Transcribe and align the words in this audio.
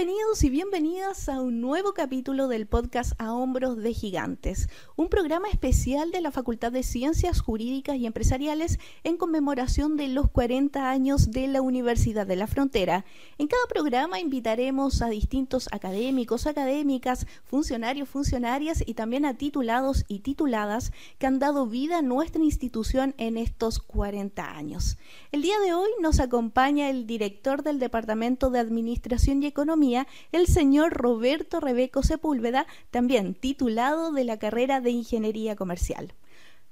Bienvenidos 0.00 0.44
y 0.44 0.48
bienvenidas 0.48 1.28
a 1.28 1.42
un 1.42 1.60
nuevo 1.60 1.92
capítulo 1.92 2.48
del 2.48 2.66
podcast 2.66 3.12
A 3.18 3.34
Hombros 3.34 3.76
de 3.76 3.92
Gigantes, 3.92 4.70
un 4.96 5.10
programa 5.10 5.48
especial 5.48 6.10
de 6.10 6.22
la 6.22 6.30
Facultad 6.30 6.72
de 6.72 6.82
Ciencias 6.82 7.42
Jurídicas 7.42 7.96
y 7.96 8.06
Empresariales 8.06 8.78
en 9.04 9.18
conmemoración 9.18 9.98
de 9.98 10.08
los 10.08 10.30
40 10.30 10.88
años 10.88 11.32
de 11.32 11.48
la 11.48 11.60
Universidad 11.60 12.26
de 12.26 12.36
la 12.36 12.46
Frontera. 12.46 13.04
En 13.36 13.46
cada 13.46 13.66
programa 13.68 14.18
invitaremos 14.18 15.02
a 15.02 15.10
distintos 15.10 15.68
académicos, 15.70 16.46
académicas, 16.46 17.26
funcionarios, 17.44 18.08
funcionarias 18.08 18.82
y 18.86 18.94
también 18.94 19.26
a 19.26 19.36
titulados 19.36 20.06
y 20.08 20.20
tituladas 20.20 20.92
que 21.18 21.26
han 21.26 21.38
dado 21.38 21.66
vida 21.66 21.98
a 21.98 22.02
nuestra 22.02 22.42
institución 22.42 23.14
en 23.18 23.36
estos 23.36 23.80
40 23.80 24.56
años. 24.56 24.96
El 25.30 25.42
día 25.42 25.60
de 25.60 25.74
hoy 25.74 25.90
nos 26.00 26.20
acompaña 26.20 26.88
el 26.88 27.06
director 27.06 27.62
del 27.62 27.78
Departamento 27.78 28.48
de 28.48 28.60
Administración 28.60 29.42
y 29.42 29.46
Economía, 29.46 29.89
el 30.32 30.46
señor 30.46 30.92
Roberto 30.92 31.60
Rebeco 31.60 32.02
Sepúlveda, 32.02 32.66
también 32.90 33.34
titulado 33.34 34.12
de 34.12 34.24
la 34.24 34.38
carrera 34.38 34.80
de 34.80 34.90
Ingeniería 34.90 35.56
Comercial. 35.56 36.14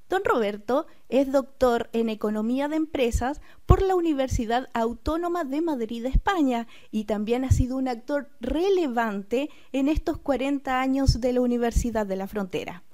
Don 0.09 0.23
Roberto 0.25 0.87
es 1.11 1.31
doctor 1.33 1.91
en 1.93 2.09
Economía 2.09 2.69
de 2.69 2.77
Empresas 2.77 3.43
por 3.67 3.83
la 3.83 3.95
Universidad 3.95 4.69
Autónoma 4.73 5.45
de 5.45 5.61
Madrid, 5.61 6.07
España, 6.07 6.67
y 6.91 7.05
también 7.05 7.45
ha 7.45 7.51
sido 7.51 7.77
un 7.77 7.89
actor 7.89 8.31
relevante 8.41 9.51
en 9.73 9.89
estos 9.89 10.19
40 10.19 10.81
años 10.81 11.21
de 11.21 11.35
la 11.35 11.43
Universidad 11.43 12.07
de 12.07 12.17
la 12.17 12.27
Frontera. 12.27 12.85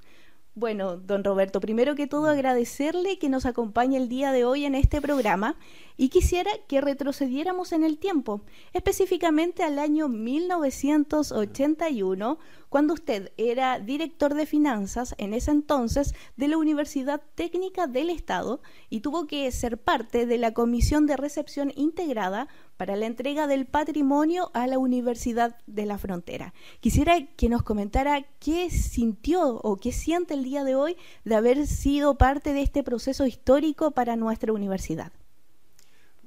Bueno, 0.57 0.95
don 0.95 1.25
Roberto, 1.25 1.59
primero 1.59 1.95
que 1.95 2.07
todo 2.07 2.27
agradecerle 2.27 3.19
que 3.19 3.27
nos 3.27 3.45
acompañe 3.45 3.97
el 3.97 4.07
día 4.07 4.31
de 4.31 4.45
hoy 4.45 4.63
en 4.63 4.73
este 4.73 5.01
programa 5.01 5.57
y 5.97 6.07
quisiera 6.07 6.49
que 6.69 6.79
retrocediéramos 6.79 7.73
en 7.73 7.83
el 7.83 7.97
tiempo, 7.97 8.39
específicamente 8.71 9.63
al 9.63 9.79
año 9.79 10.07
1981, 10.07 12.39
cuando 12.69 12.93
usted 12.93 13.33
era 13.35 13.79
director 13.79 14.33
de 14.33 14.45
finanzas 14.45 15.13
en 15.17 15.33
ese 15.33 15.51
entonces 15.51 16.15
de 16.37 16.47
la 16.47 16.57
Universidad 16.57 17.21
Técnica 17.35 17.87
del 17.87 18.09
Estado 18.09 18.61
y 18.89 19.01
tuvo 19.01 19.27
que 19.27 19.51
ser 19.51 19.77
parte 19.77 20.25
de 20.25 20.37
la 20.37 20.53
Comisión 20.53 21.05
de 21.05 21.17
Recepción 21.17 21.73
Integrada 21.75 22.47
para 22.77 22.95
la 22.95 23.05
entrega 23.05 23.47
del 23.47 23.65
patrimonio 23.65 24.51
a 24.53 24.67
la 24.67 24.77
Universidad 24.77 25.57
de 25.67 25.85
la 25.85 25.97
Frontera. 25.97 26.53
Quisiera 26.79 27.25
que 27.35 27.49
nos 27.49 27.63
comentara 27.63 28.25
qué 28.39 28.69
sintió 28.69 29.57
o 29.57 29.77
qué 29.77 29.91
siente 29.91 30.33
el 30.33 30.43
día 30.43 30.63
de 30.63 30.75
hoy 30.75 30.97
de 31.23 31.35
haber 31.35 31.67
sido 31.67 32.17
parte 32.17 32.53
de 32.53 32.61
este 32.61 32.83
proceso 32.83 33.25
histórico 33.25 33.91
para 33.91 34.15
nuestra 34.15 34.51
universidad. 34.53 35.11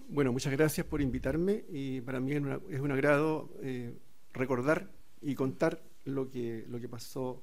Bueno, 0.08 0.32
muchas 0.32 0.52
gracias 0.52 0.86
por 0.86 1.02
invitarme 1.02 1.64
y 1.68 2.00
para 2.00 2.18
mí 2.18 2.32
es, 2.32 2.80
un 2.80 2.90
agrado 2.90 3.50
eh, 3.60 3.92
recordar 4.32 4.90
y 5.20 5.34
contar 5.34 5.82
lo 6.04 6.30
que, 6.30 6.64
lo 6.68 6.80
que 6.80 6.88
pasó 6.88 7.42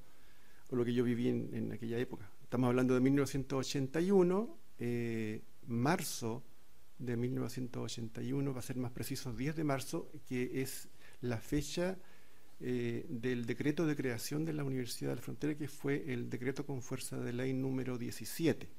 o 0.71 0.75
lo 0.75 0.83
que 0.83 0.93
yo 0.93 1.03
viví 1.03 1.29
en, 1.29 1.71
aquella 1.71 1.99
época. 1.99 2.27
Estamos 2.41 2.67
hablando 2.67 2.95
de 2.95 3.01
1981, 3.01 4.57
eh, 4.79 5.41
marzo 5.67 6.43
de 6.97 7.17
1981, 7.17 8.53
va 8.53 8.61
ser 8.61 8.77
más 8.77 8.91
preciso 8.91 9.33
10 9.33 9.55
de 9.55 9.63
marzo, 9.63 10.11
que 10.27 10.61
es 10.61 10.87
la 11.21 11.37
fecha 11.37 11.97
eh, 12.59 13.05
del 13.09 13.45
decreto 13.45 13.85
de 13.85 13.95
creación 13.95 14.45
de 14.45 14.53
la 14.53 14.63
Universidad 14.63 15.11
de 15.11 15.15
la 15.17 15.21
Frontera, 15.21 15.55
que 15.55 15.67
fue 15.67 16.11
el 16.11 16.29
decreto 16.29 16.65
con 16.65 16.81
fuerza 16.81 17.17
de 17.17 17.33
ley 17.33 17.53
número 17.53 17.97
17. 17.97 18.69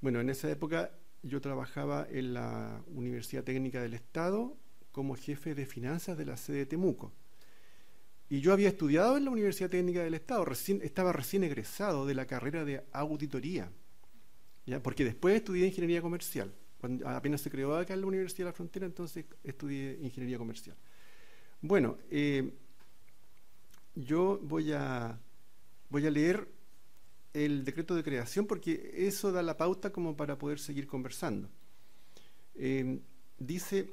Bueno, 0.00 0.20
en 0.20 0.30
esa 0.30 0.50
época 0.50 0.92
yo 1.22 1.40
trabajaba 1.40 2.06
en 2.10 2.34
la 2.34 2.82
Universidad 2.86 3.44
Técnica 3.44 3.82
del 3.82 3.94
Estado 3.94 4.56
como 4.92 5.14
jefe 5.14 5.54
de 5.54 5.66
finanzas 5.66 6.16
de 6.16 6.24
la 6.24 6.36
sede 6.36 6.58
de 6.58 6.66
Temuco. 6.66 7.12
Y 8.30 8.40
yo 8.40 8.52
había 8.52 8.68
estudiado 8.68 9.16
en 9.16 9.24
la 9.24 9.30
Universidad 9.30 9.70
Técnica 9.70 10.02
del 10.02 10.14
Estado, 10.14 10.44
recién, 10.44 10.80
estaba 10.82 11.12
recién 11.12 11.44
egresado 11.44 12.06
de 12.06 12.14
la 12.14 12.26
carrera 12.26 12.64
de 12.64 12.84
auditoría, 12.92 13.70
¿ya? 14.66 14.82
porque 14.82 15.04
después 15.04 15.36
estudié 15.36 15.66
ingeniería 15.66 16.02
comercial. 16.02 16.52
Cuando 16.80 17.08
apenas 17.08 17.40
se 17.40 17.50
creó 17.50 17.76
acá 17.76 17.94
en 17.94 18.00
la 18.00 18.06
Universidad 18.06 18.46
de 18.46 18.50
la 18.50 18.56
Frontera, 18.56 18.86
entonces 18.86 19.24
estudié 19.42 19.98
ingeniería 20.00 20.38
comercial. 20.38 20.76
Bueno, 21.60 21.98
eh, 22.10 22.52
yo 23.94 24.38
voy 24.42 24.72
a, 24.72 25.18
voy 25.90 26.06
a 26.06 26.10
leer 26.10 26.48
el 27.32 27.64
decreto 27.64 27.94
de 27.94 28.04
creación 28.04 28.46
porque 28.46 28.92
eso 28.94 29.32
da 29.32 29.42
la 29.42 29.56
pauta 29.56 29.90
como 29.90 30.16
para 30.16 30.38
poder 30.38 30.60
seguir 30.60 30.86
conversando. 30.86 31.48
Eh, 32.54 33.00
dice, 33.38 33.92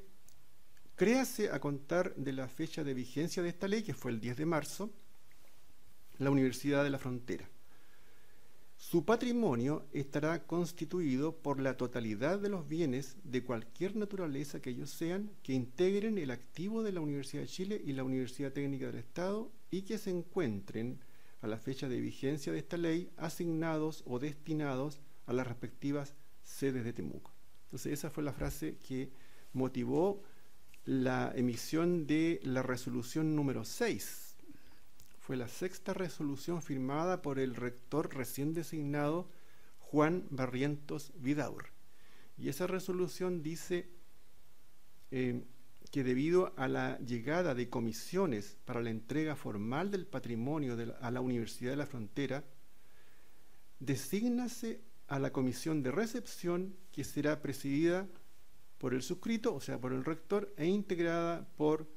créase 0.94 1.50
a 1.50 1.60
contar 1.60 2.14
de 2.14 2.32
la 2.32 2.48
fecha 2.48 2.84
de 2.84 2.94
vigencia 2.94 3.42
de 3.42 3.48
esta 3.48 3.68
ley, 3.68 3.82
que 3.82 3.94
fue 3.94 4.12
el 4.12 4.20
10 4.20 4.36
de 4.36 4.46
marzo, 4.46 4.90
la 6.18 6.30
Universidad 6.30 6.84
de 6.84 6.90
la 6.90 6.98
Frontera. 6.98 7.48
Su 8.76 9.06
patrimonio 9.06 9.86
estará 9.92 10.46
constituido 10.46 11.34
por 11.36 11.60
la 11.60 11.78
totalidad 11.78 12.38
de 12.38 12.50
los 12.50 12.68
bienes 12.68 13.16
de 13.24 13.42
cualquier 13.42 13.96
naturaleza 13.96 14.60
que 14.60 14.70
ellos 14.70 14.90
sean 14.90 15.30
que 15.42 15.54
integren 15.54 16.18
el 16.18 16.30
activo 16.30 16.82
de 16.82 16.92
la 16.92 17.00
Universidad 17.00 17.42
de 17.42 17.48
Chile 17.48 17.82
y 17.82 17.94
la 17.94 18.04
Universidad 18.04 18.52
Técnica 18.52 18.86
del 18.86 18.96
Estado 18.96 19.50
y 19.70 19.82
que 19.82 19.96
se 19.96 20.10
encuentren 20.10 21.00
a 21.40 21.46
la 21.46 21.58
fecha 21.58 21.88
de 21.88 22.00
vigencia 22.00 22.52
de 22.52 22.58
esta 22.58 22.76
ley 22.76 23.10
asignados 23.16 24.02
o 24.06 24.18
destinados 24.18 25.00
a 25.24 25.32
las 25.32 25.46
respectivas 25.46 26.14
sedes 26.44 26.84
de 26.84 26.92
Temuco. 26.92 27.32
Entonces 27.64 27.94
esa 27.94 28.10
fue 28.10 28.24
la 28.24 28.32
frase 28.32 28.76
que 28.76 29.10
motivó 29.52 30.22
la 30.84 31.32
emisión 31.34 32.06
de 32.06 32.40
la 32.44 32.62
resolución 32.62 33.34
número 33.34 33.64
6. 33.64 34.25
Fue 35.26 35.36
la 35.36 35.48
sexta 35.48 35.92
resolución 35.92 36.62
firmada 36.62 37.20
por 37.20 37.40
el 37.40 37.56
rector 37.56 38.14
recién 38.14 38.54
designado 38.54 39.28
Juan 39.80 40.24
Barrientos 40.30 41.12
Vidaur. 41.16 41.70
Y 42.38 42.48
esa 42.48 42.68
resolución 42.68 43.42
dice 43.42 43.88
eh, 45.10 45.42
que 45.90 46.04
debido 46.04 46.54
a 46.56 46.68
la 46.68 47.00
llegada 47.00 47.56
de 47.56 47.68
comisiones 47.68 48.56
para 48.64 48.80
la 48.80 48.90
entrega 48.90 49.34
formal 49.34 49.90
del 49.90 50.06
patrimonio 50.06 50.76
a 51.00 51.10
la 51.10 51.20
Universidad 51.20 51.72
de 51.72 51.78
la 51.78 51.86
Frontera, 51.86 52.44
desígnase 53.80 54.80
a 55.08 55.18
la 55.18 55.32
comisión 55.32 55.82
de 55.82 55.90
recepción 55.90 56.76
que 56.92 57.02
será 57.02 57.42
presidida 57.42 58.06
por 58.78 58.94
el 58.94 59.02
suscrito, 59.02 59.56
o 59.56 59.60
sea, 59.60 59.80
por 59.80 59.92
el 59.92 60.04
rector, 60.04 60.54
e 60.56 60.66
integrada 60.66 61.48
por 61.56 61.95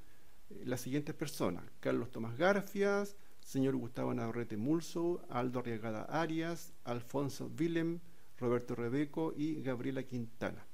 las 0.66 0.82
siguientes 0.82 1.16
personas: 1.16 1.64
Carlos 1.80 2.12
Tomás 2.12 2.38
Garfias, 2.38 3.16
señor 3.40 3.76
Gustavo 3.76 4.14
Navarrete 4.14 4.58
Mulso, 4.58 5.26
Aldo 5.30 5.60
Arriagada 5.60 6.04
Arias, 6.04 6.74
Alfonso 6.84 7.52
Willem, 7.60 8.00
Roberto 8.38 8.76
Rebeco 8.76 9.34
y 9.36 9.62
Gabriela 9.62 10.04
Quintana. 10.04 10.66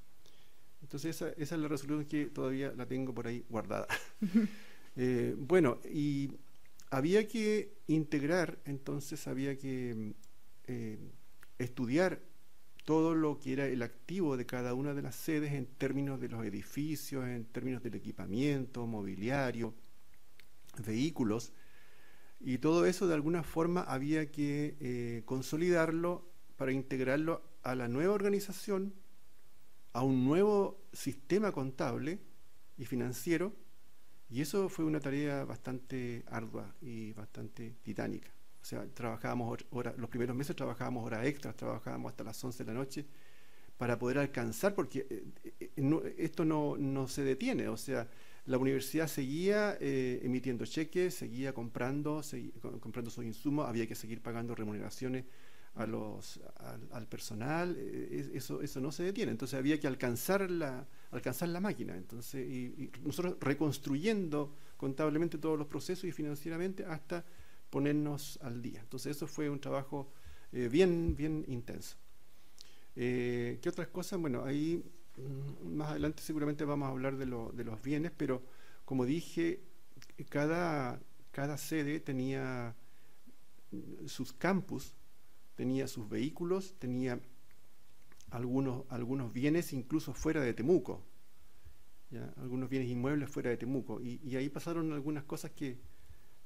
Entonces 0.82 1.16
esa, 1.16 1.30
es 1.30 1.52
la 1.52 1.68
resolución 1.68 2.06
que 2.06 2.28
todavía 2.28 2.72
la 2.76 2.86
tengo 2.86 3.14
por 3.14 3.28
ahí 3.28 3.46
guardada. 3.50 3.88
Eh, 4.98 5.36
bueno, 5.38 5.82
y 5.92 6.32
había 6.90 7.28
que 7.28 7.74
integrar, 7.88 8.60
entonces 8.64 9.28
había 9.28 9.58
que 9.58 10.14
eh, 10.68 11.12
estudiar 11.58 12.22
todo 12.86 13.16
lo 13.16 13.40
que 13.40 13.54
era 13.54 13.66
el 13.66 13.82
activo 13.82 14.38
de 14.38 14.46
cada 14.46 14.76
una 14.76 14.94
de 14.94 15.02
las 15.02 15.16
sedes 15.16 15.54
en 15.54 15.66
términos 15.66 16.22
de 16.22 16.30
los 16.30 16.46
edificios, 16.46 17.26
en 17.26 17.46
términos 17.46 17.82
del 17.82 17.96
equipamiento, 17.96 18.86
mobiliario, 18.86 19.74
vehículos, 20.86 21.52
y 22.40 22.60
todo 22.60 22.86
eso 22.86 23.08
de 23.08 23.16
alguna 23.16 23.42
forma 23.42 23.82
había 23.82 24.32
que 24.32 24.78
eh, 24.80 25.24
consolidarlo 25.26 26.30
para 26.58 26.72
integrarlo 26.72 27.42
a 27.64 27.74
la 27.74 27.88
nueva 27.88 28.14
organización 28.14 28.94
a 29.94 30.04
un 30.04 30.26
nuevo 30.26 30.86
sistema 30.94 31.52
contable 31.52 32.20
y 32.78 32.86
financiero, 32.86 33.54
y 34.30 34.42
eso 34.42 34.70
fue 34.70 34.86
una 34.86 35.00
tarea 35.00 35.44
bastante 35.46 36.24
ardua 36.28 36.76
y 36.82 37.14
bastante 37.14 37.78
titánica. 37.82 38.35
O 38.66 38.68
sea, 38.68 38.84
trabajábamos 38.96 39.64
los 39.96 40.10
primeros 40.10 40.36
meses 40.36 40.56
trabajábamos 40.56 41.06
horas 41.06 41.24
extras, 41.28 41.56
trabajábamos 41.56 42.10
hasta 42.10 42.24
las 42.24 42.44
11 42.44 42.64
de 42.64 42.74
la 42.74 42.80
noche 42.80 43.06
para 43.78 44.00
poder 44.00 44.18
alcanzar, 44.18 44.74
porque 44.74 45.06
eh, 45.08 45.24
eh, 45.60 46.16
esto 46.18 46.46
no, 46.46 46.76
no, 46.76 47.08
se 47.08 47.24
detiene, 47.24 47.68
o 47.68 47.78
sea, 47.78 48.10
la 48.48 48.58
universidad 48.58 49.06
seguía 49.06 49.78
eh, 49.80 50.20
emitiendo 50.24 50.66
cheques, 50.66 51.14
seguía 51.14 51.54
comprando, 51.54 52.24
comprando 52.80 53.12
sus 53.12 53.24
insumos, 53.24 53.68
había 53.68 53.86
que 53.86 53.94
seguir 53.94 54.20
pagando 54.20 54.56
remuneraciones 54.56 55.26
al, 55.76 57.08
personal, 57.08 57.76
eh, 57.78 58.32
eso, 58.34 58.62
eso 58.62 58.80
no 58.80 58.92
se 58.92 59.04
detiene. 59.04 59.32
Entonces 59.32 59.58
había 59.60 59.80
que 59.80 59.88
alcanzar 59.88 60.50
la, 60.50 60.88
alcanzar 61.12 61.50
la 61.50 61.60
máquina. 61.60 61.96
Entonces, 61.96 62.48
y, 62.48 62.92
nosotros 63.04 63.36
reconstruyendo 63.40 64.56
contablemente 64.78 65.38
todos 65.38 65.58
los 65.58 65.68
procesos 65.68 66.06
y 66.06 66.12
financieramente 66.12 66.86
hasta 66.86 67.26
ponernos 67.76 68.40
al 68.42 68.62
día. 68.62 68.80
Entonces 68.80 69.18
eso 69.18 69.28
fue 69.28 69.50
un 69.50 69.60
trabajo 69.60 70.10
eh, 70.54 70.70
bien, 70.70 71.14
bien 71.18 71.44
intenso. 71.50 71.98
Eh, 72.96 73.60
¿Qué 73.62 73.68
otras 73.68 73.90
cosas? 73.90 74.18
Bueno, 74.18 74.46
ahí 74.46 74.82
mm, 75.18 75.76
más 75.76 75.90
adelante 75.90 76.24
seguramente 76.24 76.64
vamos 76.64 76.88
a 76.88 76.92
hablar 76.92 77.18
de, 77.18 77.26
de 77.26 77.64
los 77.66 77.82
bienes, 77.82 78.14
pero 78.16 78.42
como 78.86 79.06
dije, 79.06 79.60
cada, 80.30 81.02
cada 81.32 81.58
sede 81.58 82.00
tenía 82.00 82.78
sus 84.06 84.32
campus, 84.32 84.94
tenía 85.56 85.90
sus 85.90 86.08
vehículos, 86.08 86.76
tenía 86.80 87.20
algunos, 88.30 88.86
algunos 88.88 89.34
bienes 89.34 89.74
incluso 89.74 90.14
fuera 90.14 90.40
de 90.40 90.54
Temuco, 90.54 91.04
algunos 92.38 92.70
bienes 92.70 92.88
inmuebles 92.88 93.30
fuera 93.30 93.50
de 93.50 93.58
Temuco. 93.58 94.00
Y, 94.00 94.34
ahí 94.38 94.48
pasaron 94.48 94.94
algunas 94.94 95.26
cosas 95.26 95.52
que, 95.52 95.78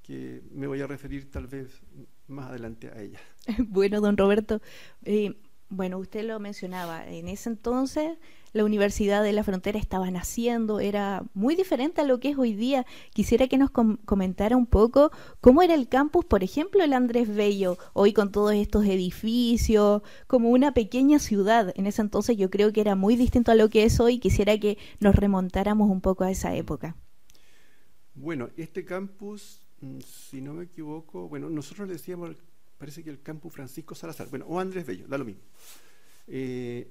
que, 0.10 0.42
me 0.52 0.66
voy 0.66 0.82
a 0.82 0.88
referir 0.88 1.30
tal 1.30 1.46
vez 1.46 1.82
más 2.28 2.50
adelante 2.50 2.90
a 2.90 3.00
ellas. 3.00 3.22
Bueno, 3.68 4.02
don 4.02 4.18
Roberto, 4.18 4.60
eh, 5.06 5.40
bueno, 5.70 6.00
usted 6.00 6.26
lo 6.26 6.40
mencionaba, 6.40 7.08
en 7.08 7.28
ese 7.28 7.50
entonces 7.50 8.18
la 8.52 8.66
Universidad 8.66 9.22
de 9.22 9.34
la 9.34 9.44
Frontera 9.44 9.78
estaba 9.78 10.10
naciendo, 10.10 10.80
era 10.80 11.24
muy 11.36 11.56
diferente 11.56 12.02
a 12.02 12.06
lo 12.06 12.20
que 12.20 12.30
es 12.30 12.38
hoy 12.40 12.54
día. 12.54 12.88
Quisiera 13.14 13.48
que 13.48 13.60
nos 13.60 13.70
comentara 13.70 14.58
un 14.58 14.66
poco 14.66 15.12
cómo 15.42 15.62
era 15.62 15.76
el 15.76 15.88
campus, 15.88 16.26
por 16.26 16.44
ejemplo, 16.44 16.84
el 16.84 16.94
Andrés 16.94 17.34
Bello, 17.34 17.78
hoy 17.94 18.12
con 18.12 18.32
todos 18.32 18.54
estos 18.54 18.86
edificios, 18.86 20.02
como 20.26 20.50
una 20.50 20.74
pequeña 20.74 21.20
ciudad. 21.20 21.72
En 21.76 21.86
ese 21.86 22.02
entonces 22.02 22.36
yo 22.36 22.50
creo 22.50 22.74
que 22.74 22.82
era 22.82 22.96
muy 22.96 23.16
distinto 23.16 23.52
a 23.52 23.56
lo 23.56 23.70
que 23.70 23.84
es 23.84 24.00
hoy. 24.00 24.18
Quisiera 24.18 24.58
que 24.60 24.80
nos 25.00 25.16
remontáramos 25.16 25.92
un 25.92 26.02
poco 26.02 26.24
a 26.24 26.32
esa 26.32 26.56
época. 26.56 26.96
Bueno, 28.16 28.50
este 28.58 28.84
campus, 28.84 29.69
si 30.06 30.42
no 30.42 30.54
me 30.54 30.66
equivoco, 30.66 31.28
bueno, 31.28 31.50
nosotros 31.50 31.88
le 31.88 31.94
decíamos 31.94 32.36
parece 32.80 33.04
que 33.04 33.10
el 33.10 33.22
campus 33.22 33.54
Francisco 33.54 33.94
Salazar, 33.94 34.30
bueno, 34.30 34.46
o 34.48 34.60
Andrés 34.60 34.86
Bello, 34.86 35.06
da 35.08 35.18
lo 35.18 35.26
mismo. 35.26 35.44
Eh, 36.28 36.90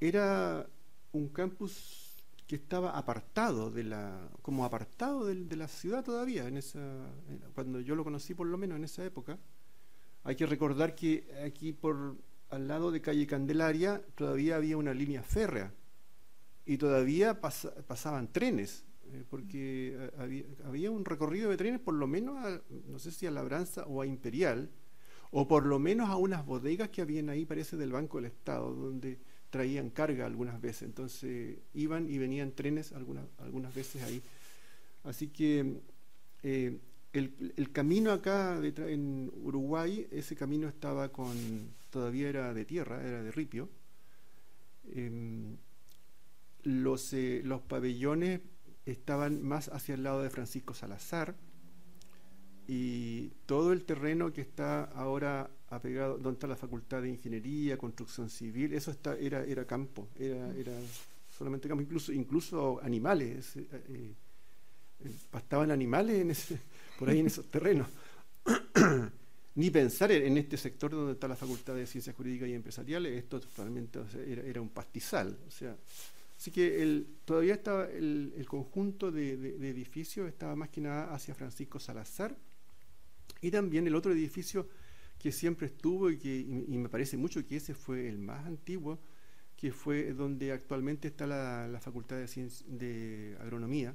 era 0.00 0.66
un 1.12 1.28
campus 1.28 2.08
que 2.46 2.56
estaba 2.56 2.98
apartado 2.98 3.70
de 3.70 3.84
la, 3.84 4.28
como 4.42 4.64
apartado 4.64 5.26
de, 5.26 5.56
la 5.56 5.68
ciudad 5.68 6.04
todavía, 6.04 6.48
en 6.48 6.56
esa, 6.56 6.80
cuando 7.54 7.80
yo 7.80 7.94
lo 7.94 8.04
conocí 8.04 8.34
por 8.34 8.46
lo 8.48 8.58
menos 8.58 8.76
en 8.78 8.84
esa 8.84 9.04
época. 9.04 9.38
Hay 10.24 10.34
que 10.34 10.46
recordar 10.46 10.94
que 10.94 11.30
aquí 11.44 11.72
por 11.72 12.16
al 12.50 12.66
lado 12.66 12.90
de 12.90 13.00
calle 13.00 13.26
Candelaria 13.26 14.02
todavía 14.14 14.56
había 14.56 14.76
una 14.76 14.94
línea 14.94 15.22
férrea 15.22 15.72
y 16.64 16.78
todavía 16.78 17.40
pasaban 17.40 18.32
trenes, 18.32 18.84
eh, 19.12 19.24
porque 19.28 19.96
eh, 20.18 20.46
había, 20.64 20.90
un 20.90 21.04
recorrido 21.04 21.50
de 21.50 21.56
trenes 21.56 21.80
por 21.80 21.94
lo 21.94 22.06
menos, 22.06 22.36
a, 22.36 22.60
no 22.88 22.98
sé 22.98 23.10
si 23.10 23.26
a 23.26 23.30
Labranza 23.30 23.84
o 23.86 24.02
a 24.02 24.06
Imperial, 24.06 24.70
o 25.30 25.46
por 25.46 25.66
lo 25.66 25.78
menos 25.78 26.08
a 26.08 26.16
unas 26.16 26.44
bodegas 26.44 26.88
que 26.88 27.02
habían 27.02 27.28
ahí, 27.28 27.44
parece, 27.44 27.76
del 27.76 27.92
Banco 27.92 28.18
del 28.18 28.26
Estado, 28.26 28.74
donde 28.74 29.18
traían 29.50 29.90
carga 29.90 30.26
algunas 30.26 30.60
veces. 30.60 30.82
Entonces 30.82 31.58
iban 31.74 32.08
y 32.08 32.18
venían 32.18 32.52
trenes 32.52 32.92
algunas, 32.92 33.24
algunas 33.38 33.74
veces 33.74 34.02
ahí. 34.02 34.22
Así 35.04 35.28
que 35.28 35.80
eh, 36.42 36.78
el, 37.12 37.72
camino 37.72 38.12
acá 38.12 38.60
en 38.62 39.30
Uruguay, 39.42 40.06
ese 40.10 40.36
camino 40.36 40.68
estaba 40.68 41.10
con, 41.10 41.34
todavía 41.90 42.28
era 42.28 42.54
de 42.54 42.64
tierra, 42.64 43.02
era 43.02 43.22
de 43.22 43.32
ripio. 43.32 43.68
Em, 44.94 45.56
los, 46.62 47.12
eh, 47.12 47.40
los 47.44 47.62
pabellones 47.62 48.40
estaban 48.90 49.42
más 49.42 49.68
hacia 49.68 49.94
el 49.94 50.02
lado 50.02 50.22
de 50.22 50.30
Francisco 50.30 50.74
Salazar 50.74 51.34
y 52.66 53.28
todo 53.46 53.72
el 53.72 53.84
terreno 53.84 54.32
que 54.32 54.42
está 54.42 54.84
ahora 54.84 55.50
apegado, 55.70 56.18
donde 56.18 56.36
está 56.36 56.46
la 56.46 56.56
Facultad 56.56 57.02
de 57.02 57.08
Ingeniería, 57.08 57.78
Construcción 57.78 58.28
Civil, 58.28 58.74
eso 58.74 58.90
está, 58.90 59.16
era, 59.16 59.44
era 59.44 59.66
campo, 59.66 60.08
era, 60.18 60.54
era 60.54 60.72
solamente 61.30 61.68
campo, 61.68 61.82
incluso, 61.82 62.12
incluso 62.12 62.80
animales, 62.82 63.56
eh, 63.56 63.66
eh, 63.72 64.14
pastaban 65.30 65.70
animales 65.70 66.20
en 66.20 66.30
ese, 66.30 66.60
por 66.98 67.08
ahí 67.08 67.20
en 67.20 67.26
esos 67.26 67.46
terrenos. 67.50 67.88
Ni 69.54 69.70
pensar 69.70 70.12
en 70.12 70.36
este 70.36 70.56
sector 70.56 70.90
donde 70.90 71.14
está 71.14 71.26
la 71.26 71.34
Facultad 71.34 71.74
de 71.74 71.86
Ciencias 71.86 72.14
Jurídicas 72.14 72.48
y 72.48 72.54
Empresariales, 72.54 73.16
esto 73.18 73.40
totalmente 73.40 73.98
era, 74.26 74.42
era, 74.42 74.60
un 74.60 74.68
pastizal. 74.68 75.36
O 75.48 75.50
sea, 75.50 75.74
así 76.38 76.50
que 76.50 76.82
el, 76.82 77.06
todavía 77.24 77.54
estaba 77.54 77.86
el, 77.86 78.32
el 78.36 78.46
conjunto 78.46 79.10
de, 79.10 79.36
de 79.36 79.68
edificios 79.68 80.28
estaba 80.28 80.56
más 80.56 80.70
que 80.70 80.80
nada 80.80 81.12
hacia 81.12 81.34
Francisco 81.34 81.78
Salazar, 81.78 82.38
y 83.40 83.50
también 83.50 83.86
el 83.86 83.94
otro 83.94 84.12
edificio 84.12 84.68
que 85.18 85.32
siempre 85.32 85.66
estuvo 85.66 86.10
y 86.10 86.18
que 86.18 86.44
me 86.68 86.88
parece 86.88 87.16
mucho 87.16 87.44
que 87.46 87.56
ese 87.56 87.74
fue 87.74 88.08
el 88.08 88.18
más 88.18 88.46
antiguo, 88.46 88.98
que 89.56 89.72
fue 89.72 90.12
donde 90.12 90.52
actualmente 90.52 91.08
está 91.08 91.26
la, 91.26 91.78
Facultad 91.80 92.16
de, 92.16 92.50
de 92.68 93.36
Agronomía 93.40 93.94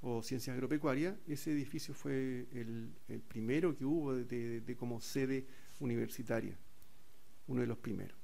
o 0.00 0.22
Ciencias 0.22 0.54
Agropecuarias. 0.54 1.16
Ese 1.26 1.52
edificio 1.52 1.94
fue 1.94 2.46
el, 2.52 2.92
primero 3.28 3.76
que 3.76 3.84
hubo 3.84 4.14
de, 4.14 4.76
como 4.78 5.00
sede 5.00 5.46
universitaria, 5.78 6.56
uno 7.46 7.60
de 7.60 7.66
los 7.66 7.78
primeros. 7.78 8.18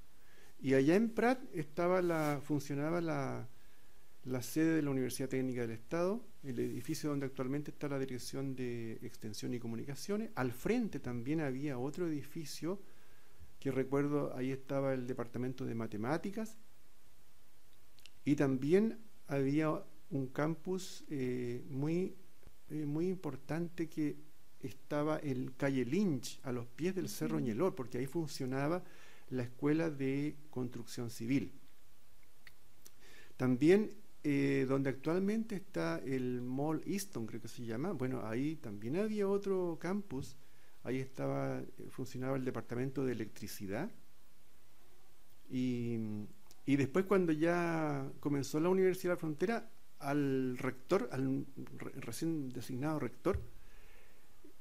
Y 0.61 0.75
allá 0.75 0.97
en 0.97 1.11
Prat 1.11 1.41
estaba 1.55 2.03
la, 2.03 2.41
funcionaba 2.43 3.01
la, 3.01 3.49
la 4.25 4.43
sede 4.43 4.77
de 4.77 4.83
la 4.83 4.91
Universidad 4.91 5.29
Técnica 5.29 5.63
del 5.63 5.71
Estado, 5.71 6.25
el 6.43 6.59
edificio 6.59 7.11
donde 7.11 7.27
actualmente 7.27 7.71
está 7.71 7.89
la 7.89 7.99
Dirección 7.99 8.57
de 8.57 8.95
Extensión 9.03 9.55
y 9.55 9.59
Comunicaciones. 9.59 10.31
Al 10.35 10.53
frente 10.53 10.99
también 10.99 11.41
había 11.41 11.79
otro 11.79 12.07
edificio 12.07 12.81
que 13.61 13.71
recuerdo, 13.71 14.35
ahí 14.35 14.51
estaba 14.51 14.95
el 14.95 15.07
Departamento 15.07 15.65
de 15.65 15.75
Matemáticas 15.75 16.57
y 18.25 18.37
también 18.37 18.99
había 19.29 19.83
un 20.11 20.27
campus 20.29 21.05
eh, 21.09 21.65
muy, 21.69 22.17
eh, 22.71 22.87
muy 22.87 23.09
importante 23.09 23.89
que 23.89 24.17
estaba 24.61 25.19
en 25.23 25.53
calle 25.57 25.85
Lynch, 25.85 26.41
a 26.43 26.53
los 26.53 26.67
pies 26.67 26.95
del 26.95 27.09
Cerro 27.09 27.39
Ñelor, 27.39 27.75
porque 27.75 27.99
ahí 27.99 28.07
funcionaba 28.07 28.83
la 29.31 29.43
Escuela 29.43 29.91
de 29.91 30.37
Construcción 30.51 31.11
Civil. 31.11 31.53
También 33.37 33.93
eh, 34.29 34.67
donde 34.69 34.91
actualmente 34.91 35.55
está 35.55 36.01
el 36.05 36.43
Mall 36.43 36.83
Easton, 36.85 37.27
creo 37.27 37.41
que 37.41 37.47
se 37.47 37.65
llama, 37.65 37.93
bueno, 37.93 38.27
ahí 38.27 38.57
también 38.57 38.97
había 38.97 39.29
otro 39.29 39.79
campus, 39.81 40.37
ahí 40.83 40.99
estaba, 40.99 41.61
eh, 41.61 41.65
funcionaba 41.91 42.37
el 42.37 42.45
departamento 42.45 43.05
de 43.05 43.13
electricidad. 43.13 43.89
Y, 45.49 46.27
después 46.67 47.05
cuando 47.05 47.31
ya 47.31 48.11
comenzó 48.19 48.59
la 48.59 48.69
Universidad 48.69 49.13
de 49.13 49.15
la 49.15 49.21
Frontera, 49.21 49.71
al 50.01 50.59
rector, 50.59 51.09
al 51.13 51.47
recién 52.01 52.49
designado 52.49 52.99
rector, 52.99 53.41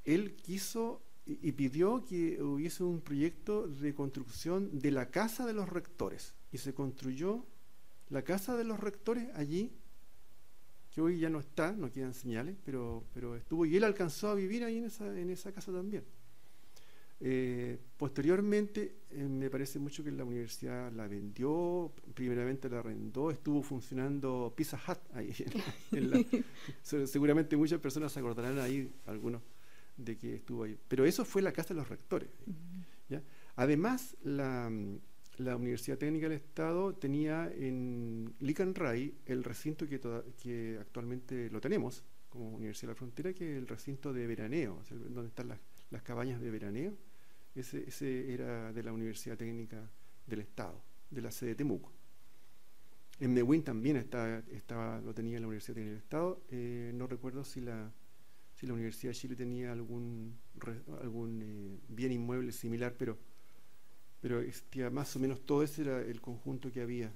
él 0.03 0.35
quiso 0.35 1.01
y 1.25 1.51
pidió 1.53 2.05
que 2.05 2.41
hubiese 2.41 2.83
un 2.83 3.01
proyecto 3.01 3.67
de 3.67 3.95
construcción 3.95 4.77
de 4.77 4.91
la 4.91 5.09
casa 5.09 5.45
de 5.45 5.53
los 5.53 5.67
rectores 5.67 6.35
y 6.51 6.59
se 6.59 6.73
construyó 6.73 7.45
la 8.09 8.21
casa 8.23 8.55
de 8.55 8.63
los 8.63 8.79
rectores 8.79 9.27
allí, 9.35 9.71
que 10.93 11.01
hoy 11.01 11.19
ya 11.19 11.29
no 11.29 11.39
está, 11.39 11.71
no 11.73 11.91
quedan 11.91 12.13
señales, 12.13 12.55
pero, 12.63 13.03
pero 13.13 13.35
estuvo 13.35 13.65
y 13.65 13.75
él 13.75 13.83
alcanzó 13.83 14.29
a 14.29 14.35
vivir 14.35 14.63
ahí 14.63 14.77
en 14.77 14.85
esa, 14.85 15.19
en 15.19 15.29
esa 15.29 15.51
casa 15.51 15.71
también. 15.71 16.03
Eh, 17.21 17.79
posteriormente, 17.97 18.95
eh, 19.11 19.23
me 19.23 19.49
parece 19.49 19.79
mucho 19.79 20.03
que 20.03 20.11
la 20.11 20.25
universidad 20.25 20.91
la 20.91 21.07
vendió, 21.07 21.91
primeramente 22.13 22.69
la 22.69 22.79
arrendó, 22.79 23.31
estuvo 23.31 23.63
funcionando 23.63 24.53
Pizza 24.55 24.79
Hut 24.87 24.99
ahí. 25.13 25.33
seguramente 26.81 27.55
muchas 27.57 27.79
personas 27.79 28.11
se 28.11 28.19
acordarán 28.19 28.59
ahí, 28.59 28.91
algunos, 29.05 29.41
de 29.97 30.17
que 30.17 30.35
estuvo 30.35 30.63
ahí. 30.63 30.77
Pero 30.87 31.05
eso 31.05 31.25
fue 31.25 31.41
la 31.41 31.51
casa 31.51 31.73
de 31.73 31.79
los 31.79 31.89
rectores. 31.89 32.29
Además, 33.57 34.17
la, 34.23 34.69
la 35.37 35.55
Universidad 35.55 35.97
Técnica 35.97 36.27
del 36.27 36.37
Estado 36.37 36.93
tenía 36.93 37.51
en 37.53 38.33
Licanray 38.39 39.13
el 39.25 39.43
recinto 39.43 39.87
que, 39.87 39.99
que 40.41 40.77
actualmente 40.79 41.49
lo 41.49 41.61
tenemos 41.61 42.03
como 42.29 42.49
Universidad 42.49 42.89
de 42.89 42.93
la 42.93 42.97
Frontera, 42.97 43.33
que 43.33 43.53
es 43.53 43.57
el 43.57 43.67
recinto 43.67 44.11
de 44.11 44.27
veraneo, 44.27 44.81
donde 44.89 45.29
están 45.29 45.47
las, 45.47 46.01
cabañas 46.03 46.41
de 46.41 46.51
veraneo. 46.51 46.97
Ese, 47.55 47.85
ese, 47.87 48.33
era 48.33 48.73
de 48.73 48.83
la 48.83 48.91
Universidad 48.91 49.37
Técnica 49.37 49.89
del 50.27 50.41
Estado, 50.41 50.81
de 51.09 51.21
la 51.21 51.31
sede 51.31 51.51
de 51.51 51.55
Temuco. 51.55 51.93
En 53.21 53.33
Mewin 53.33 53.63
también 53.63 53.95
está, 53.95 54.39
estaba, 54.51 54.99
lo 54.99 55.13
tenía 55.13 55.39
la 55.39 55.47
Universidad 55.47 55.75
Técnica 55.75 55.91
del 55.91 56.03
Estado. 56.03 56.41
Eh, 56.49 56.91
no 56.93 57.07
recuerdo 57.07 57.45
si 57.45 57.61
la, 57.61 57.89
si 58.55 58.65
la 58.65 58.73
Universidad 58.73 59.11
de 59.11 59.15
Chile 59.15 59.35
tenía 59.35 59.71
algún, 59.71 60.37
algún 61.01 61.41
eh, 61.41 61.79
bien 61.89 62.11
inmueble 62.11 62.51
similar, 62.51 62.95
pero 62.97 63.17
pero 64.25 64.41
existía 64.41 64.89
más 64.89 65.15
o 65.15 65.19
menos 65.19 65.45
todo 65.45 65.61
ese 65.61 65.83
era 65.83 66.01
el 66.01 66.19
conjunto 66.19 66.71
que 66.71 66.81
había, 66.81 67.13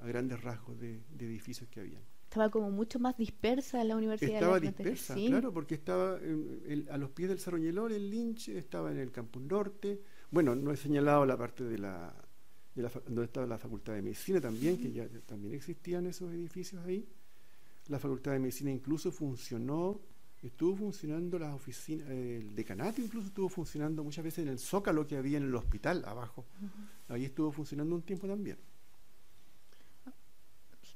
a 0.00 0.06
grandes 0.06 0.40
rasgos 0.40 0.80
de, 0.80 1.02
edificios 1.18 1.68
que 1.68 1.80
había. 1.80 2.00
Estaba 2.22 2.48
como 2.48 2.70
mucho 2.70 2.98
más 2.98 3.18
dispersa 3.18 3.84
la 3.84 3.96
Universidad 3.96 4.36
estaba 4.36 4.58
dispersa, 4.58 5.14
claro, 5.14 5.52
porque 5.52 5.74
estaba 5.74 6.16
a 6.16 6.96
los 6.96 7.10
pies 7.10 7.28
del 7.28 7.38
Cerro 7.38 7.58
Ñelor, 7.58 7.92
el 7.92 8.10
Lynch, 8.10 8.48
estaba 8.48 8.90
en 8.90 8.96
el 8.96 9.12
campus 9.12 9.42
norte. 9.42 10.00
Bueno, 10.30 10.54
no 10.54 10.72
he 10.72 10.76
señalado 10.78 11.26
la 11.26 11.36
parte 11.36 11.64
de 11.64 11.76
la, 11.76 12.14
de 12.74 12.80
la 12.80 12.90
donde 13.04 13.24
estaba 13.24 13.46
la 13.46 13.58
Facultad 13.58 13.92
de 13.92 14.00
Medicina 14.00 14.40
también, 14.40 14.78
que 14.78 14.90
ya 14.90 15.06
también 15.26 15.52
existían 15.52 16.06
esos 16.06 16.32
edificios 16.32 16.82
ahí. 16.86 17.06
La 17.88 17.98
Facultad 17.98 18.32
de 18.32 18.38
Medicina 18.38 18.70
incluso 18.70 19.12
funcionó 19.12 20.00
estuvo 20.42 20.76
funcionando 20.76 21.38
las 21.38 21.54
oficinas, 21.54 22.08
el 22.10 22.54
decanato 22.54 23.00
incluso 23.00 23.28
estuvo 23.28 23.48
funcionando 23.48 24.02
muchas 24.02 24.24
veces 24.24 24.44
en 24.44 24.48
el 24.48 24.58
zócalo 24.58 25.06
que 25.06 25.16
había 25.16 25.38
en 25.38 25.44
el 25.44 25.54
hospital 25.54 26.04
abajo. 26.04 26.44
Ahí 27.08 27.24
estuvo 27.24 27.52
funcionando 27.52 27.94
un 27.94 28.02
tiempo 28.02 28.26
también. 28.26 28.58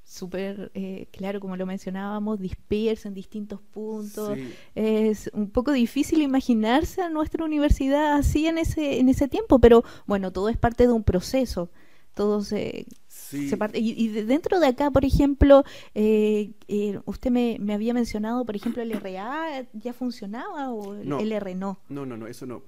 Súper 0.03 0.71
eh, 0.73 1.09
claro, 1.11 1.41
como 1.41 1.57
lo 1.57 1.65
mencionábamos, 1.65 2.39
disperso 2.39 3.09
en 3.09 3.13
distintos 3.13 3.61
puntos. 3.61 4.37
Es 4.73 5.29
un 5.33 5.49
poco 5.49 5.73
difícil 5.73 6.21
imaginarse 6.21 7.01
a 7.01 7.09
nuestra 7.09 7.43
universidad 7.43 8.13
así 8.13 8.47
en 8.47 8.57
ese, 8.57 8.99
en 8.99 9.09
ese 9.09 9.27
tiempo, 9.27 9.59
pero 9.59 9.83
bueno, 10.05 10.31
todo 10.31 10.47
es 10.47 10.57
parte 10.57 10.87
de 10.87 10.93
un 10.93 11.03
proceso. 11.03 11.69
Todo 12.13 12.41
se, 12.41 12.87
y, 13.33 14.07
dentro 14.09 14.59
de 14.59 14.67
acá, 14.67 14.91
por 14.91 15.05
ejemplo, 15.05 15.63
eh, 15.93 16.51
eh, 16.67 16.99
usted 17.05 17.31
me, 17.31 17.73
había 17.73 17.93
mencionado, 17.93 18.45
por 18.45 18.55
ejemplo, 18.55 18.81
el 18.81 18.91
RA 18.91 19.65
ya 19.73 19.93
funcionaba 19.93 20.71
o 20.71 20.95
el, 20.95 21.07
no, 21.07 21.19
R 21.19 21.55
no. 21.55 21.79
No, 21.89 22.05
no, 22.05 22.17
no, 22.17 22.27
eso 22.27 22.45
no. 22.45 22.63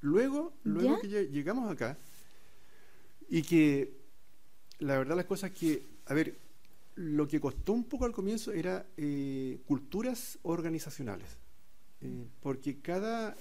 Luego, 0.00 0.52
luego 0.64 1.00
que 1.00 1.28
llegamos 1.28 1.70
acá 1.70 1.98
y 3.28 3.42
que 3.42 3.92
la 4.78 4.98
verdad 4.98 5.16
las 5.16 5.26
cosas 5.26 5.50
que, 5.50 5.86
a 6.06 6.14
ver, 6.14 6.38
lo 6.94 7.28
que 7.28 7.40
costó 7.40 7.72
un 7.72 7.84
poco 7.84 8.04
al 8.04 8.12
comienzo 8.12 8.52
era 8.52 8.86
eh, 8.96 9.60
culturas 9.66 10.38
organizacionales, 10.42 11.38
porque 12.40 12.80
cada, 12.80 13.36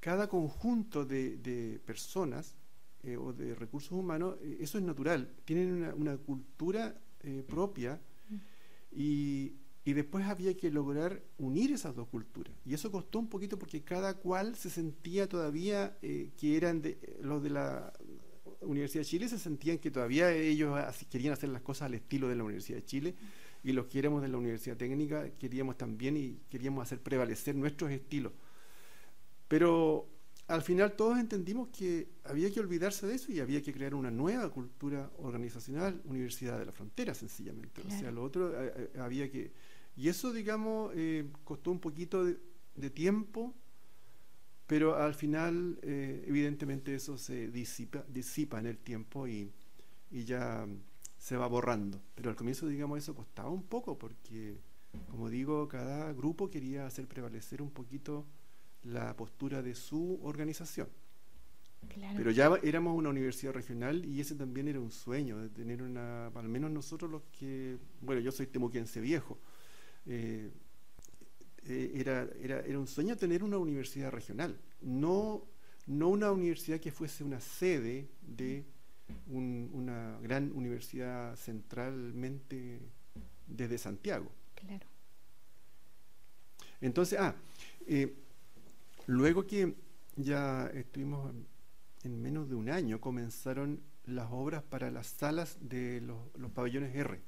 cada 0.00 0.28
conjunto 0.28 1.04
de 1.04 1.80
personas 1.84 2.57
eh, 3.04 3.16
o 3.16 3.32
de 3.32 3.54
recursos 3.54 3.92
humanos, 3.92 4.36
eh, 4.42 4.58
eso 4.60 4.76
es 4.76 4.84
natural, 4.84 5.32
tienen 5.44 5.92
una, 5.96 6.16
cultura 6.16 7.00
eh, 7.22 7.44
propia. 7.46 8.00
Y, 8.90 9.52
y, 9.84 9.92
después 9.92 10.24
había 10.26 10.56
que 10.56 10.70
lograr 10.70 11.22
unir 11.38 11.72
esas 11.72 11.94
dos 11.94 12.08
culturas. 12.08 12.52
Y 12.64 12.74
eso 12.74 12.90
costó 12.90 13.18
un 13.18 13.28
poquito 13.28 13.58
porque 13.58 13.82
cada 13.82 14.14
cual 14.14 14.56
se 14.56 14.70
sentía 14.70 15.28
todavía 15.28 15.98
que 16.00 16.56
eran 16.56 16.82
de, 16.82 16.98
los 17.22 17.42
de 17.42 17.50
la 17.50 17.92
Universidad 18.62 19.02
de 19.02 19.06
Chile, 19.06 19.28
se 19.28 19.38
sentían 19.38 19.78
que 19.78 19.90
todavía 19.90 20.32
ellos 20.32 20.76
querían 21.10 21.34
hacer 21.34 21.50
las 21.50 21.62
cosas 21.62 21.86
al 21.86 21.94
estilo 21.94 22.28
de 22.28 22.36
la 22.36 22.44
Universidad 22.44 22.78
de 22.78 22.84
Chile. 22.84 23.14
Y 23.62 23.72
los 23.72 23.86
que 23.86 23.98
éramos 23.98 24.22
de 24.22 24.28
la 24.28 24.38
Universidad 24.38 24.76
Técnica 24.76 25.30
queríamos 25.38 25.76
también 25.76 26.16
y 26.16 26.38
queríamos 26.48 26.82
hacer 26.82 27.00
prevalecer 27.00 27.54
nuestros 27.54 27.90
estilos. 27.90 28.32
Pero 29.48 30.08
al 30.48 30.62
final 30.62 30.96
todos 30.96 31.18
entendimos 31.18 31.68
que 31.68 32.08
había 32.24 32.50
que 32.50 32.58
olvidarse 32.58 33.06
de 33.06 33.14
eso 33.14 33.30
y 33.30 33.38
había 33.38 33.62
que 33.62 33.72
crear 33.72 33.94
una 33.94 34.10
nueva 34.10 34.50
cultura 34.50 35.10
organizacional, 35.18 36.00
Universidad 36.06 36.58
de 36.58 36.64
la 36.64 36.72
Frontera, 36.72 37.12
sencillamente. 37.14 37.82
O 37.86 37.90
sea, 37.90 38.10
lo 38.10 38.24
otro 38.24 38.58
eh, 38.58 38.72
eh, 38.74 38.98
había 38.98 39.30
que... 39.30 39.52
Y 39.94 40.08
eso, 40.08 40.32
digamos, 40.32 40.92
eh, 40.94 41.28
costó 41.44 41.70
un 41.70 41.80
poquito 41.80 42.24
de, 42.24 42.90
tiempo, 42.90 43.54
pero 44.66 44.96
al 44.96 45.14
final, 45.14 45.78
evidentemente, 45.82 46.94
eso 46.94 47.18
se 47.18 47.48
disipa, 47.48 48.04
disipa 48.08 48.60
en 48.60 48.66
el 48.66 48.78
tiempo 48.78 49.26
y, 49.26 49.50
y 50.10 50.24
ya 50.24 50.66
se 51.18 51.36
va 51.36 51.48
borrando. 51.48 52.00
Pero 52.14 52.30
al 52.30 52.36
comienzo, 52.36 52.68
digamos, 52.68 52.98
eso 52.98 53.14
costaba 53.14 53.50
un 53.50 53.64
poco 53.64 53.98
porque, 53.98 54.56
como 55.10 55.28
digo, 55.28 55.66
cada 55.66 56.12
grupo 56.12 56.48
quería 56.48 56.86
hacer 56.86 57.08
prevalecer 57.08 57.60
un 57.60 57.70
poquito 57.70 58.24
la 58.84 59.14
postura 59.16 59.62
de 59.62 59.74
su 59.74 60.20
organización. 60.22 60.88
Pero 62.16 62.30
ya 62.30 62.50
éramos 62.62 62.96
una 62.96 63.08
universidad 63.08 63.52
regional 63.52 64.04
y 64.04 64.20
ese 64.20 64.34
también 64.34 64.68
era 64.68 64.80
un 64.80 64.90
sueño, 64.90 65.38
de 65.38 65.48
tener 65.48 65.82
una, 65.82 66.26
al 66.26 66.48
menos 66.48 66.70
nosotros 66.70 67.10
los 67.10 67.22
que, 67.38 67.78
bueno, 68.00 68.20
yo 68.20 68.32
soy 68.32 68.46
temuquense 68.46 69.00
viejo, 69.00 69.38
eh, 70.06 70.50
eh, 71.66 71.92
era, 71.94 72.28
era, 72.40 72.60
era, 72.60 72.78
un 72.78 72.86
sueño 72.86 73.16
tener 73.16 73.42
una 73.42 73.58
universidad 73.58 74.10
regional, 74.10 74.58
no, 74.80 75.44
no 75.86 76.08
una 76.08 76.32
universidad 76.32 76.80
que 76.80 76.90
fuese 76.90 77.24
una 77.24 77.40
sede 77.40 78.08
de 78.22 78.64
una 79.26 80.18
gran 80.20 80.52
universidad 80.52 81.34
centralmente 81.36 82.80
desde 83.46 83.78
Santiago. 83.78 84.30
Claro. 84.54 84.86
Entonces, 86.80 87.18
ah, 87.18 87.34
eh, 87.86 88.14
Luego 89.08 89.46
que 89.46 89.74
ya 90.16 90.66
estuvimos 90.74 91.34
en 92.02 92.20
menos 92.20 92.50
de 92.50 92.54
un 92.54 92.68
año, 92.68 93.00
comenzaron 93.00 93.80
las 94.04 94.28
obras 94.30 94.62
para 94.62 94.90
las 94.90 95.06
salas 95.06 95.56
de 95.62 96.02
los, 96.02 96.18
pabellones 96.52 96.94
R. 96.94 97.18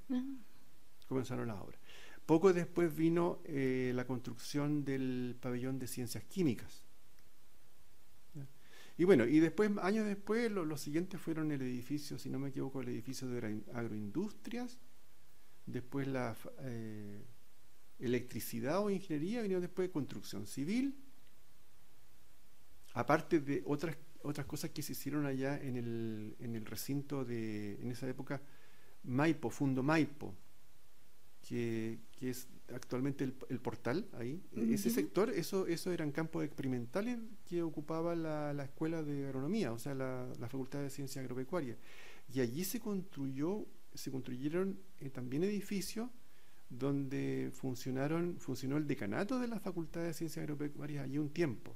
Comenzaron 1.09 1.49
las 1.49 1.59
obras. 1.59 1.81
Poco 2.27 2.53
después 2.53 2.95
vino 2.95 3.41
eh, 3.47 3.93
la 3.95 4.07
construcción 4.07 4.85
del 4.85 5.39
pabellón 5.41 5.79
de 5.79 5.87
ciencias 5.87 6.23
químicas. 6.25 6.85
Y 8.99 9.05
bueno, 9.05 9.25
y 9.25 9.41
después, 9.41 9.71
años 9.81 10.05
después, 10.05 10.51
los 10.51 10.83
siguientes 10.83 11.19
fueron 11.19 11.51
el 11.51 11.63
edificio, 11.63 12.19
si 12.19 12.29
no 12.29 12.39
me 12.39 12.51
equivoco, 12.51 12.83
el 12.83 12.89
edificio 12.89 13.27
de 13.27 13.63
agroindustrias, 13.73 14.79
después 15.65 16.07
la 16.07 16.37
eh, 16.59 17.25
electricidad 17.99 18.85
o 18.85 18.91
ingeniería, 18.91 19.41
vino 19.41 19.63
después 19.63 19.89
construcción 19.89 20.47
civil, 20.47 20.95
aparte 22.93 23.41
de 23.41 23.63
otras, 23.67 23.97
otras 24.23 24.47
cosas 24.47 24.71
que 24.71 24.83
se 24.83 24.93
hicieron 24.93 25.27
allá 25.27 25.59
en 25.61 25.77
el, 25.77 26.37
en 26.41 26.55
el 26.57 26.65
recinto 26.67 27.25
de, 27.25 27.81
en 27.81 27.91
esa 27.91 28.09
época, 28.09 28.41
Maipo, 29.05 29.51
Fundo 29.51 29.83
Maipo, 29.83 30.35
que, 31.47 31.99
es 32.21 32.49
actualmente 32.75 33.25
el, 33.25 33.61
portal 33.61 34.07
ahí. 34.13 34.43
Ese 34.55 34.91
sector, 34.91 35.31
eso, 35.31 35.67
eso 35.67 35.91
eran 35.91 36.13
campos 36.13 36.45
experimentales 36.45 37.19
que 37.49 37.63
ocupaba 37.63 38.15
la, 38.15 38.53
la 38.53 38.65
escuela 38.65 39.03
de 39.03 39.27
agronomía, 39.27 39.73
o 39.73 39.79
sea, 39.79 39.95
la, 39.95 40.29
la, 40.39 40.49
Facultad 40.49 40.81
de 40.81 40.91
Ciencia 40.91 41.23
Agropecuaria. 41.23 41.77
Y 42.33 42.41
allí 42.41 42.65
se 42.65 42.79
construyó, 42.79 43.67
se 43.95 44.11
construyeron 44.11 44.79
eh, 45.01 45.09
también 45.11 45.43
edificios 45.45 46.11
donde 46.69 47.51
funcionaron, 47.53 48.37
funcionó 48.39 48.77
el 48.77 48.87
decanato 48.87 49.41
de 49.41 49.49
la 49.49 49.59
Facultad 49.59 50.03
de 50.03 50.13
Ciencias 50.13 50.43
Agropecuarias 50.43 51.05
allí 51.05 51.19
un 51.19 51.31
tiempo 51.31 51.75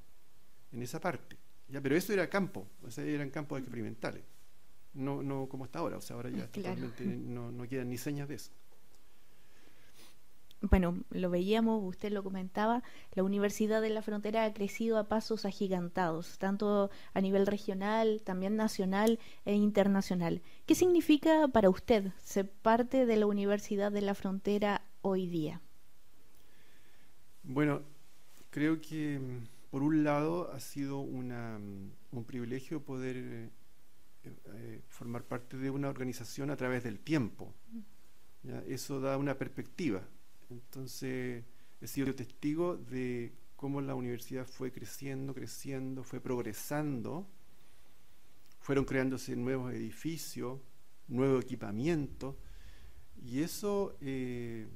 en 0.75 0.83
esa 0.83 1.01
parte. 1.01 1.37
¿ya? 1.69 1.81
Pero 1.81 1.97
eso 1.97 2.13
era 2.13 2.29
campo, 2.29 2.67
o 2.83 2.91
sea, 2.91 3.05
eran 3.05 3.31
campos 3.31 3.59
experimentales, 3.61 4.23
no, 4.93 5.23
no 5.23 5.49
como 5.49 5.65
está 5.65 5.79
ahora, 5.79 5.97
o 5.97 6.01
sea, 6.01 6.17
ahora 6.17 6.31
ya 6.31 6.47
totalmente 6.49 7.05
no, 7.05 7.51
no 7.51 7.67
quedan 7.67 7.89
ni 7.89 7.99
señas 7.99 8.29
de 8.29 8.35
eso 8.37 8.51
bueno, 10.71 10.99
lo 11.11 11.31
veíamos, 11.31 11.83
usted 11.85 12.13
lo 12.13 12.23
comentaba, 12.23 12.83
la 13.13 13.23
Universidad 13.23 13.83
de 13.83 13.91
la 13.91 14.03
Frontera 14.03 14.45
ha 14.45 14.53
crecido 14.53 14.99
a 14.99 15.09
pasos 15.09 15.45
agigantados, 15.45 16.39
tanto 16.39 16.91
a 17.13 17.21
nivel 17.21 17.47
regional, 17.47 18.23
también 18.23 18.57
nacional 18.57 19.19
e 19.45 19.55
internacional. 19.55 20.43
¿Qué 20.67 20.75
significa 20.75 21.49
para 21.49 21.71
usted 21.71 22.13
ser 22.19 22.51
parte 22.51 23.07
de 23.07 23.17
la 23.17 23.27
Universidad 23.27 23.93
de 23.93 24.03
la 24.03 24.15
Frontera 24.15 24.83
hoy 25.03 25.27
día? 25.27 25.61
Bueno, 27.43 27.83
creo 28.51 28.81
que 28.81 29.21
por 29.75 29.83
un 29.83 30.05
lado, 30.05 30.53
ha 30.53 30.61
sido 30.61 31.03
mm, 31.03 31.91
un 32.13 32.25
privilegio 32.25 32.85
poder 32.85 33.17
eh, 33.17 33.51
eh, 34.23 34.81
formar 34.87 35.25
parte 35.25 35.57
de 35.57 35.69
una 35.69 35.89
organización 35.89 36.53
a 36.53 36.57
través 36.57 36.85
del 36.85 37.01
tiempo. 37.01 37.53
Eso 38.69 39.01
da 39.01 39.19
una 39.19 39.37
perspectiva. 39.37 40.01
Entonces, 40.49 41.43
he 41.81 41.87
sido 41.89 42.15
testigo 42.15 42.77
de 42.77 43.33
cómo 43.57 43.81
la 43.81 43.97
universidad 43.97 44.47
fue 44.47 44.71
creciendo, 44.71 45.35
creciendo, 45.35 46.05
fue 46.05 46.21
progresando, 46.21 47.27
fueron 48.61 48.85
creándose 48.85 49.35
nuevos 49.35 49.75
edificios, 49.75 50.61
nuevo 51.09 51.41
equipamiento, 51.41 52.39
y 53.27 53.41
eso 53.41 53.97
eh, 54.01 54.69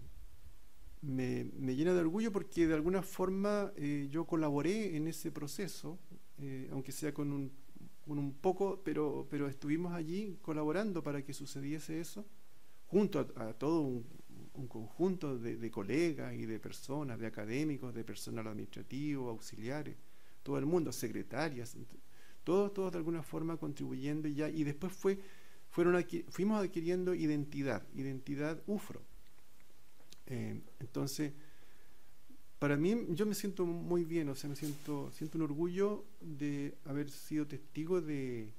me, 1.02 1.74
llena 1.76 1.94
de 1.94 2.00
orgullo 2.00 2.32
porque 2.32 2.66
de 2.66 2.74
alguna 2.74 3.02
forma 3.02 3.72
eh, 3.76 4.08
yo 4.10 4.24
colaboré 4.26 4.96
en 4.96 5.06
ese 5.06 5.30
proceso, 5.30 5.98
eh, 6.38 6.68
aunque 6.72 6.92
sea 6.92 7.12
con 7.12 7.32
un, 7.32 7.52
un 8.06 8.34
poco, 8.34 8.80
pero, 8.84 9.26
pero 9.30 9.48
estuvimos 9.48 9.92
allí 9.92 10.38
colaborando 10.42 11.02
para 11.02 11.22
que 11.22 11.32
sucediese 11.32 12.00
eso, 12.00 12.26
junto 12.86 13.20
a, 13.36 13.52
todo 13.52 13.82
un, 13.82 14.06
conjunto 14.66 15.38
de, 15.38 15.70
colegas 15.70 16.34
y 16.34 16.44
de 16.44 16.58
personas, 16.58 17.18
de 17.20 17.26
académicos, 17.26 17.94
de 17.94 18.02
personal 18.02 18.48
administrativo, 18.48 19.28
auxiliares, 19.30 19.96
todo 20.42 20.58
el 20.58 20.66
mundo, 20.66 20.90
secretarias, 20.90 21.76
todos, 22.42 22.74
todos 22.74 22.90
de 22.90 22.98
alguna 22.98 23.22
forma 23.22 23.56
contribuyendo 23.56 24.26
ya, 24.26 24.48
y 24.48 24.64
después 24.64 24.92
fue, 24.92 25.20
fueron 25.68 26.04
fuimos 26.30 26.60
adquiriendo 26.60 27.14
identidad, 27.14 27.86
identidad 27.94 28.60
UFRO 28.66 29.00
eh, 30.28 30.60
entonces, 30.78 31.32
para 32.58 32.76
mí, 32.76 33.06
yo 33.10 33.24
me 33.24 33.34
siento 33.34 33.64
muy 33.64 34.04
bien, 34.04 34.28
o 34.28 34.34
sea, 34.34 34.50
me 34.50 34.56
siento, 34.56 35.10
siento 35.12 35.38
un 35.38 35.44
orgullo 35.44 36.04
de 36.20 36.76
haber 36.84 37.10
sido 37.10 37.46
testigo 37.46 38.00
de, 38.00 38.52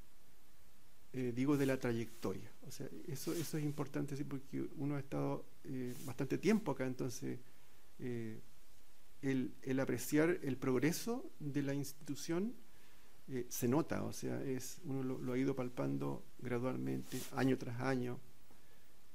eh, 1.14 1.34
digo, 1.36 1.58
de 1.58 1.66
la 1.66 1.80
trayectoria. 1.80 2.52
O 2.68 2.72
sea, 2.72 2.88
eso, 3.08 3.34
eso 3.34 3.58
es 3.58 3.64
importante, 3.64 4.16
¿sí? 4.16 4.24
porque 4.24 4.68
uno 4.78 4.96
ha 4.96 5.00
estado 5.00 5.46
eh, 5.66 5.94
bastante 6.06 6.38
tiempo 6.38 6.72
acá, 6.72 6.86
entonces 6.86 7.40
el, 8.00 9.52
el 9.62 9.80
apreciar 9.82 10.40
el 10.42 10.56
progreso 10.56 11.30
de 11.40 11.62
la 11.62 11.74
institución 11.74 12.54
se 13.50 13.68
nota, 13.68 14.04
o 14.04 14.14
sea, 14.14 14.42
es, 14.42 14.80
uno 14.86 15.04
lo, 15.04 15.34
ha 15.34 15.38
ido 15.38 15.54
palpando 15.54 16.24
gradualmente, 16.40 17.20
año 17.36 17.58
tras 17.58 17.82
año, 17.82 18.18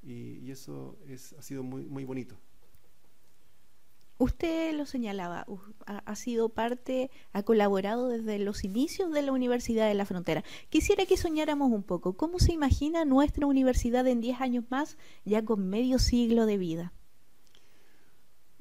y, 0.04 0.50
eso 0.50 0.98
es, 1.08 1.32
ha 1.34 1.42
sido 1.42 1.62
muy, 1.62 1.84
muy 1.84 2.04
bonito. 2.04 2.36
Usted 4.18 4.72
lo 4.74 4.86
señalaba, 4.86 5.44
ha, 5.86 6.16
sido 6.16 6.48
parte, 6.48 7.10
ha 7.32 7.42
colaborado 7.42 8.08
desde 8.08 8.38
los 8.38 8.62
inicios 8.62 9.12
de 9.12 9.22
la 9.22 9.32
Universidad 9.32 9.88
de 9.88 9.94
la 9.94 10.06
Frontera. 10.06 10.44
Quisiera 10.68 11.04
que 11.04 11.16
soñáramos 11.16 11.72
un 11.72 11.82
poco, 11.82 12.16
¿cómo 12.16 12.38
se 12.38 12.52
imagina 12.52 13.04
nuestra 13.04 13.46
universidad 13.46 14.06
en 14.06 14.20
10 14.20 14.40
años 14.40 14.64
más, 14.70 14.96
ya 15.24 15.44
con 15.44 15.68
medio 15.68 15.98
siglo 15.98 16.46
de 16.46 16.58
vida? 16.58 16.92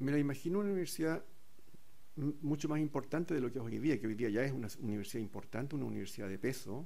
Me 0.00 0.10
la 0.10 0.18
imagino 0.18 0.58
una 0.58 0.70
universidad 0.70 1.24
mucho 2.16 2.68
más 2.68 2.80
importante 2.80 3.32
de 3.32 3.40
lo 3.40 3.52
que 3.52 3.58
es 3.58 3.64
hoy 3.64 3.78
día, 3.78 4.00
que 4.00 4.08
hoy 4.08 4.14
día 4.16 4.30
ya 4.30 4.44
es 4.44 4.52
una 4.52 4.68
universidad 4.80 5.22
importante, 5.22 5.76
una 5.76 5.86
universidad 5.86 6.28
de 6.28 6.38
peso, 6.38 6.84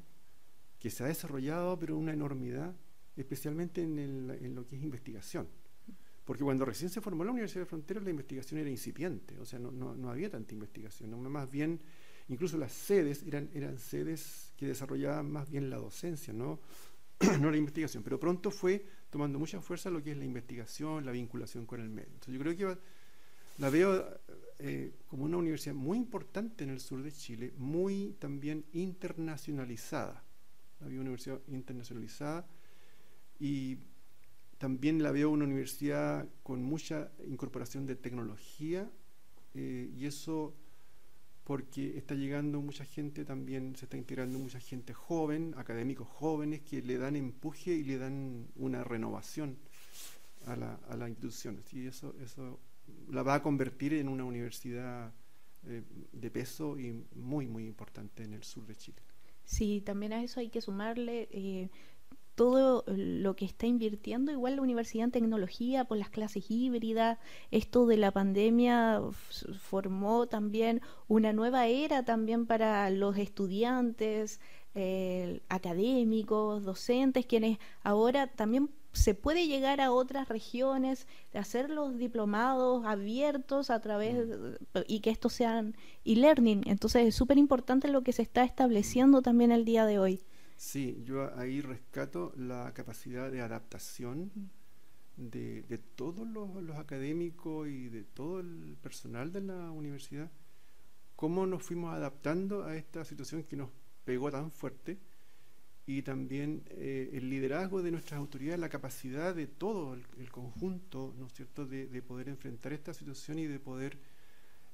que 0.79 0.91
se 0.91 1.05
ha 1.05 1.07
desarrollado 1.07 1.79
pero 1.79 1.97
una 1.97 2.13
enormidad, 2.13 2.75
especialmente 3.21 3.83
en, 3.83 3.99
en 3.99 4.55
lo 4.55 4.67
que 4.67 4.77
es 4.77 4.83
investigación. 4.83 5.49
Porque 6.29 6.45
cuando 6.45 6.67
recién 6.67 6.91
se 6.91 7.01
formó 7.01 7.25
la 7.25 7.31
Universidad 7.31 7.63
de 7.63 7.67
Fronteras 7.67 8.05
la 8.05 8.11
investigación 8.11 8.61
era 8.61 8.69
incipiente, 8.69 9.39
o 9.39 9.47
sea, 9.47 9.59
no, 9.59 9.71
no, 9.71 9.95
no 9.95 10.11
había 10.11 10.29
tanta 10.29 10.53
investigación, 10.53 11.11
más 11.33 11.51
bien, 11.51 11.81
incluso 12.29 12.59
las 12.59 12.71
sedes 12.71 13.23
eran, 13.23 13.49
eran 13.55 13.79
sedes 13.79 14.53
que 14.55 14.67
desarrollaban 14.67 15.31
más 15.31 15.49
bien 15.49 15.71
la 15.71 15.79
docencia, 15.79 16.35
no, 16.35 16.61
no 17.41 17.51
la 17.51 17.57
investigación, 17.57 18.03
pero 18.03 18.21
pronto 18.21 18.51
fue 18.51 18.85
tomando 19.09 19.39
mucha 19.39 19.63
fuerza 19.63 19.89
lo 19.89 20.03
que 20.03 20.13
es 20.13 20.19
la 20.19 20.27
investigación, 20.27 21.07
la 21.07 21.13
vinculación 21.13 21.65
con 21.65 21.81
el 21.81 21.89
medio. 21.89 22.11
Entonces 22.13 22.35
yo 22.35 22.41
creo 22.41 22.55
que 22.55 22.79
la 23.57 23.71
veo 23.71 24.21
eh, 24.59 24.93
como 25.07 25.25
una 25.25 25.39
universidad 25.39 25.75
muy 25.75 25.97
importante 25.97 26.63
en 26.63 26.69
el 26.69 26.81
sur 26.81 27.03
de 27.03 27.11
Chile, 27.11 27.55
muy 27.57 28.17
también 28.19 28.67
internacionalizada. 28.75 30.23
La 30.81 30.89
veo 30.89 31.01
una 31.01 31.09
universidad 31.09 31.41
internacionalizada 31.49 32.47
y 33.39 33.79
también 34.59 35.03
la 35.03 35.13
veo 35.13 35.31
una 35.31 35.45
universidad 35.45 36.29
con 36.43 36.63
mucha 36.63 37.11
incorporación 37.27 37.87
de 37.87 37.97
tecnología 37.97 38.91
eh, 39.55 39.91
y 39.97 40.07
eso 40.07 40.55
porque 41.45 41.97
está 41.97 42.15
llegando 42.15 42.61
mucha 42.61 42.85
gente 42.85 43.25
también, 43.25 43.75
se 43.75 43.87
está 43.87 43.97
integrando 43.97 44.39
mucha 44.39 44.61
gente 44.61 44.93
joven, 44.93 45.55
académicos 45.57 46.07
jóvenes 46.07 46.61
que 46.61 46.83
le 46.83 46.99
dan 46.99 47.17
empuje 47.17 47.73
y 47.73 47.85
le 47.85 47.97
dan 47.97 48.49
una 48.57 48.85
renovación 48.85 49.57
a 50.45 50.57
la, 50.57 50.75
a 50.91 50.97
la 50.97 51.09
institución. 51.09 51.63
Y 51.73 51.87
eso, 51.87 52.15
eso 52.23 52.59
la 53.11 53.23
va 53.23 53.37
a 53.37 53.43
convertir 53.43 53.95
en 53.95 54.09
una 54.09 54.25
universidad 54.25 55.11
eh, 55.67 55.83
de 56.13 56.31
peso 56.31 56.79
y 56.79 57.05
muy, 57.15 57.47
muy 57.47 57.67
importante 57.67 58.25
en 58.25 58.35
el 58.35 58.45
sur 58.45 58.67
de 58.67 58.77
Chile. 58.77 58.99
Sí, 59.45 59.81
también 59.81 60.13
a 60.13 60.23
eso 60.23 60.41
hay 60.41 60.51
que 60.51 60.61
sumarle 60.61 61.29
eh, 61.33 61.71
todo 62.39 62.85
lo 62.87 63.35
que 63.35 63.45
está 63.45 63.67
invirtiendo, 63.67 64.31
igual 64.31 64.55
la 64.55 64.63
universidad 64.63 65.07
en 65.07 65.11
tecnología, 65.11 65.87
por 65.87 65.99
las 65.99 66.09
clases 66.09 66.49
híbridas, 66.49 67.19
esto 67.51 67.85
de 67.87 67.97
la 67.97 68.13
pandemia 68.13 69.01
formó 69.59 70.29
también 70.29 70.81
una 71.09 71.33
nueva 71.33 71.67
era 71.67 72.05
también 72.05 72.47
para 72.47 72.91
los 72.91 73.19
estudiantes, 73.19 74.41
eh, 74.77 75.41
académicos, 75.49 76.63
docentes, 76.63 77.27
quienes 77.27 77.59
ahora 77.83 78.29
también 78.29 78.71
se 78.93 79.17
puede 79.17 79.49
llegar 79.49 79.81
a 79.81 79.91
otras 79.91 80.29
regiones, 80.29 81.09
hacer 81.35 81.71
los 81.71 81.99
diplomados 81.99 82.87
abiertos 82.87 83.71
a 83.71 83.81
través 83.81 84.15
mm. 84.15 84.79
y 84.87 85.01
que 85.01 85.11
estos 85.11 85.33
sean 85.33 85.75
e-learning. 86.05 86.63
Entonces 86.67 87.09
es 87.09 87.17
súper 87.17 87.37
importante 87.37 87.89
lo 87.89 88.03
que 88.03 88.13
se 88.13 88.23
está 88.23 88.45
estableciendo 88.45 89.23
también 89.23 89.51
el 89.51 89.65
día 89.65 89.87
de 89.87 89.99
hoy. 89.99 90.23
Sí, 90.59 91.01
yo 91.05 91.33
ahí 91.39 91.61
rescato 91.61 92.33
la 92.37 92.75
capacidad 92.75 93.31
de 93.31 93.41
adaptación 93.41 94.33
de, 95.17 95.63
de 95.63 95.79
todos 95.79 96.27
los, 96.27 96.63
los, 96.63 96.77
académicos 96.77 97.69
y 97.69 97.89
de 97.89 98.03
todo 98.03 98.41
el 98.41 98.77
personal 98.83 99.33
de 99.33 99.41
la 99.41 99.71
universidad, 99.71 100.33
cómo 101.15 101.47
nos 101.47 101.63
fuimos 101.63 101.95
adaptando 101.95 102.65
a 102.65 102.77
esta 102.77 103.05
situación 103.05 103.45
que 103.45 103.57
nos 103.57 103.71
pegó 104.05 104.33
tan 104.33 104.51
fuerte 104.51 104.99
y 105.87 106.03
también 106.03 106.65
eh, 106.71 107.11
el 107.13 107.31
liderazgo 107.31 107.81
de 107.81 107.93
nuestras 107.93 108.19
autoridades, 108.19 108.59
la 108.59 108.69
capacidad 108.69 109.37
de 109.37 109.47
todo 109.47 109.95
el, 109.95 110.31
conjunto, 110.33 111.15
¿no 111.17 111.29
es 111.29 111.35
cierto?, 111.35 111.67
de, 111.67 112.03
poder 112.03 112.29
enfrentar 112.29 112.73
esta 112.73 112.93
situación 112.93 113.39
y 113.39 113.47
de 113.47 113.61
poder 113.61 113.97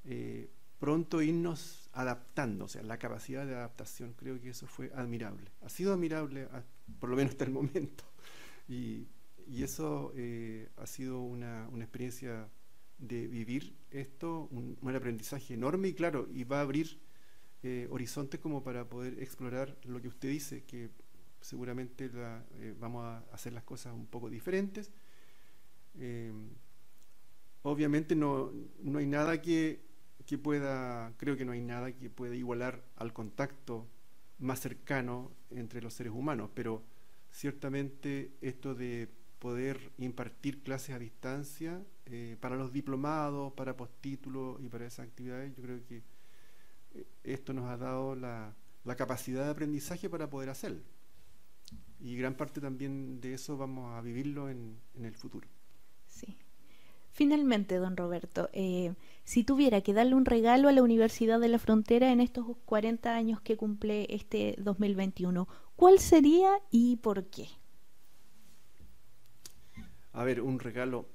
eh, 0.03 0.49
pronto 0.79 1.21
irnos 1.21 1.89
adaptando, 1.93 2.65
o 2.65 2.67
sea, 2.67 2.83
la 2.83 2.97
capacidad 2.97 3.45
de 3.45 3.55
adaptación, 3.55 4.13
creo 4.13 4.39
que 4.41 4.49
eso 4.49 4.67
fue 4.67 4.91
admirable. 4.95 5.51
Ha 5.61 5.69
sido 5.69 5.93
admirable, 5.93 6.47
por 6.99 7.09
lo 7.09 7.15
menos 7.15 7.31
hasta 7.31 7.45
el 7.45 7.51
momento, 7.51 8.03
y, 8.67 9.07
eso 9.47 10.11
eh, 10.15 10.69
ha 10.77 10.87
sido 10.87 11.21
una, 11.21 11.69
experiencia 11.77 12.49
de 12.97 13.27
vivir 13.27 13.75
esto, 13.91 14.47
un, 14.51 14.77
un, 14.81 14.95
aprendizaje 14.95 15.53
enorme 15.53 15.89
y 15.89 15.93
claro, 15.93 16.27
y 16.33 16.43
va 16.43 16.59
a 16.59 16.61
abrir 16.61 16.99
horizontes 17.89 18.39
como 18.39 18.63
para 18.63 18.87
poder 18.87 19.19
explorar 19.19 19.75
lo 19.85 19.99
que 20.01 20.07
usted 20.07 20.29
dice, 20.29 20.63
que 20.65 20.91
seguramente 21.45 22.09
eh, 22.13 22.73
vamos 22.79 23.03
a 23.03 23.19
hacer 23.31 23.53
las 23.53 23.63
cosas 23.63 23.93
un 23.93 24.07
poco 24.07 24.29
diferentes. 24.29 24.91
Eh, 25.97 26.33
obviamente 27.61 28.15
no, 28.15 28.51
no, 28.81 28.99
hay 28.99 29.05
nada 29.05 29.41
que, 29.41 29.84
que, 30.25 30.37
pueda, 30.37 31.13
creo 31.17 31.37
que 31.37 31.45
no 31.45 31.51
hay 31.51 31.61
nada 31.61 31.91
que 31.91 32.09
pueda 32.09 32.35
igualar 32.35 32.83
al 32.95 33.13
contacto 33.13 33.87
más 34.39 34.59
cercano 34.59 35.31
entre 35.51 35.81
los 35.81 35.93
seres 35.93 36.13
humanos, 36.13 36.49
pero 36.53 36.83
ciertamente 37.31 38.31
esto 38.41 38.75
de 38.75 39.09
poder 39.39 39.91
impartir 39.97 40.63
clases 40.63 40.95
a 40.95 40.99
distancia 40.99 41.81
eh, 42.05 42.37
para 42.39 42.55
los 42.55 42.71
diplomados, 42.71 43.53
para 43.53 43.75
postítulos 43.75 44.61
y 44.61 44.69
para 44.69 44.85
esas 44.85 45.07
actividades, 45.07 45.55
yo 45.55 45.63
creo 45.63 45.85
que 45.85 46.03
esto 47.23 47.53
nos 47.53 47.69
ha 47.69 47.77
dado 47.77 48.15
la, 48.15 48.55
la 48.83 48.95
capacidad 48.95 49.43
de 49.43 49.51
aprendizaje 49.51 50.09
para 50.09 50.29
poder 50.29 50.49
hacerlo 50.49 50.81
y 51.99 52.15
gran 52.15 52.35
parte 52.35 52.61
también 52.61 53.19
de 53.21 53.33
eso 53.33 53.57
vamos 53.57 53.93
a 53.95 54.01
vivirlo 54.01 54.49
en, 54.49 54.77
en 54.93 55.05
el 55.05 55.15
futuro. 55.15 55.47
Sí. 56.07 56.37
Finalmente, 57.15 57.77
don 57.77 57.95
Roberto, 57.95 58.49
eh, 58.51 58.93
si 59.23 59.45
tuviera 59.45 59.79
que 59.79 59.93
darle 59.93 60.15
un 60.15 60.25
regalo 60.25 60.67
a 60.67 60.73
la 60.73 60.83
Universidad 60.83 61.39
de 61.39 61.47
la 61.47 61.59
Frontera 61.59 62.11
en 62.11 62.19
estos 62.19 62.45
40 62.65 63.15
años 63.15 63.39
que 63.39 63.55
cumple 63.55 64.05
este 64.09 64.55
2021, 64.57 65.47
¿cuál 65.77 65.99
sería 65.99 66.49
y 66.71 66.97
por 66.97 67.23
qué? 67.27 67.47
A 70.11 70.25
ver, 70.25 70.41
un 70.41 70.59
regalo 70.59 71.07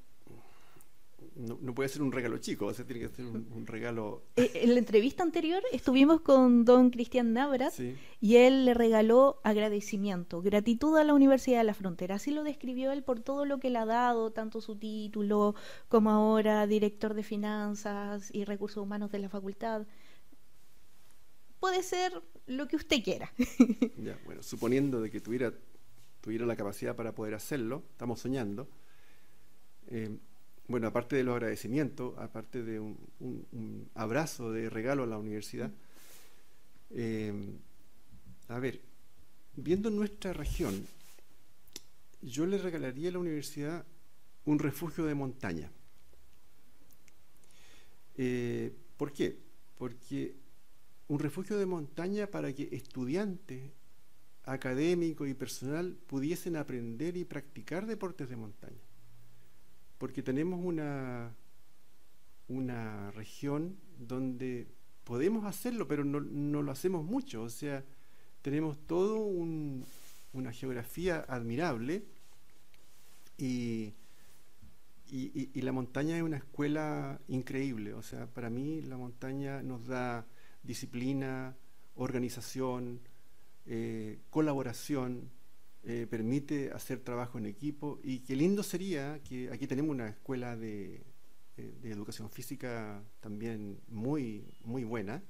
no, 1.36 1.74
puede 1.74 1.88
ser 1.88 2.02
un 2.02 2.12
regalo 2.12 2.38
chico, 2.38 2.66
o 2.66 2.74
sea, 2.74 2.84
tiene 2.84 3.02
que 3.02 3.08
ser 3.08 3.24
un, 3.24 3.66
regalo... 3.66 4.24
Eh, 4.36 4.50
en 4.54 4.74
la 4.74 4.78
entrevista 4.78 5.22
anterior 5.22 5.62
estuvimos 5.72 6.20
con 6.20 6.64
don 6.64 6.90
Cristian 6.90 7.32
Navrat 7.32 7.72
y 8.20 8.36
él 8.36 8.64
le 8.64 8.74
regaló 8.74 9.40
agradecimiento, 9.44 10.42
gratitud 10.42 10.96
a 10.96 11.04
la 11.04 11.14
Universidad 11.14 11.58
de 11.58 11.64
la 11.64 11.74
Frontera. 11.74 12.16
Así 12.16 12.30
lo 12.30 12.42
describió 12.44 12.92
él 12.92 13.02
por 13.02 13.20
todo 13.20 13.44
lo 13.44 13.58
que 13.60 13.70
le 13.70 13.78
ha 13.78 13.86
dado, 13.86 14.32
tanto 14.32 14.60
su 14.60 14.76
título 14.76 15.54
como 15.88 16.10
ahora 16.10 16.66
director 16.66 17.14
de 17.14 17.22
finanzas 17.22 18.30
y 18.34 18.44
recursos 18.44 18.82
humanos 18.82 19.10
de 19.10 19.20
la 19.20 19.28
facultad. 19.28 19.86
Puede 21.58 21.82
ser 21.82 22.22
lo 22.46 22.66
que 22.68 22.76
usted 22.76 23.02
quiera. 23.02 23.32
ya, 23.98 24.18
bueno, 24.24 24.42
suponiendo 24.42 25.00
de 25.00 25.10
que 25.10 25.20
tuviera, 25.20 25.52
tuviera 26.20 26.44
la 26.44 26.56
capacidad 26.56 26.96
para 26.96 27.14
poder 27.14 27.34
hacerlo, 27.34 27.84
estamos 27.92 28.20
soñando. 28.20 28.68
Eh, 29.88 30.18
bueno, 30.70 30.86
aparte 30.86 31.16
de 31.16 31.24
los 31.24 31.34
agradecimientos, 31.34 32.16
aparte 32.16 32.62
de 32.62 32.78
un, 32.78 33.90
abrazo 33.94 34.52
de 34.52 34.70
regalo 34.70 35.02
a 35.02 35.06
la 35.06 35.18
universidad, 35.18 35.68
eh, 36.90 37.32
a 38.46 38.58
ver, 38.60 38.80
viendo 39.56 39.90
nuestra 39.90 40.32
región, 40.32 40.86
yo 42.22 42.46
le 42.46 42.56
regalaría 42.56 43.08
a 43.08 43.12
la 43.12 43.18
universidad 43.18 43.84
un 44.44 44.60
refugio 44.60 45.06
de 45.06 45.14
montaña. 45.16 45.72
Eh, 48.16 48.72
¿Por 48.96 49.12
qué? 49.12 49.40
Porque 49.76 50.36
un 51.08 51.18
refugio 51.18 51.58
de 51.58 51.66
montaña 51.66 52.28
para 52.28 52.52
que 52.52 52.68
estudiantes, 52.70 53.72
académicos 54.44 55.28
y 55.28 55.34
personal 55.34 55.96
pudiesen 56.06 56.56
aprender 56.56 57.16
y 57.16 57.24
practicar 57.24 57.86
deportes 57.86 58.28
de 58.28 58.36
montaña 58.36 58.89
porque 60.00 60.22
tenemos 60.22 60.58
una, 60.64 61.36
una 62.48 63.10
región 63.10 63.76
donde 63.98 64.66
podemos 65.04 65.44
hacerlo, 65.44 65.86
pero 65.86 66.04
no, 66.04 66.62
lo 66.62 66.72
hacemos 66.72 67.04
mucho. 67.04 67.42
O 67.42 67.50
sea, 67.50 67.84
tenemos 68.40 68.78
todo 68.86 69.18
una 69.18 70.52
geografía 70.52 71.26
admirable 71.28 72.06
y, 73.36 73.92
y, 75.06 75.60
la 75.60 75.72
montaña 75.72 76.16
es 76.16 76.22
una 76.22 76.38
escuela 76.38 77.20
increíble. 77.28 77.92
O 77.92 78.00
sea, 78.02 78.26
para 78.26 78.48
mí 78.48 78.80
la 78.80 78.96
montaña 78.96 79.62
nos 79.62 79.86
da 79.86 80.26
disciplina, 80.62 81.58
organización, 81.94 83.00
eh, 83.66 84.18
colaboración, 84.30 85.30
eh, 85.84 86.06
permite 86.08 86.70
hacer 86.72 87.00
trabajo 87.00 87.38
en 87.38 87.46
equipo 87.46 88.00
y 88.02 88.20
qué 88.20 88.36
lindo 88.36 88.62
sería 88.62 89.20
que 89.22 89.50
aquí 89.50 89.66
tenemos 89.66 89.90
una 89.90 90.08
escuela 90.08 90.56
de, 90.56 91.02
eh, 91.56 91.74
educación 91.84 92.30
física 92.30 93.02
también 93.20 93.80
muy, 93.88 94.44
muy 94.64 94.84
buena 94.84 95.22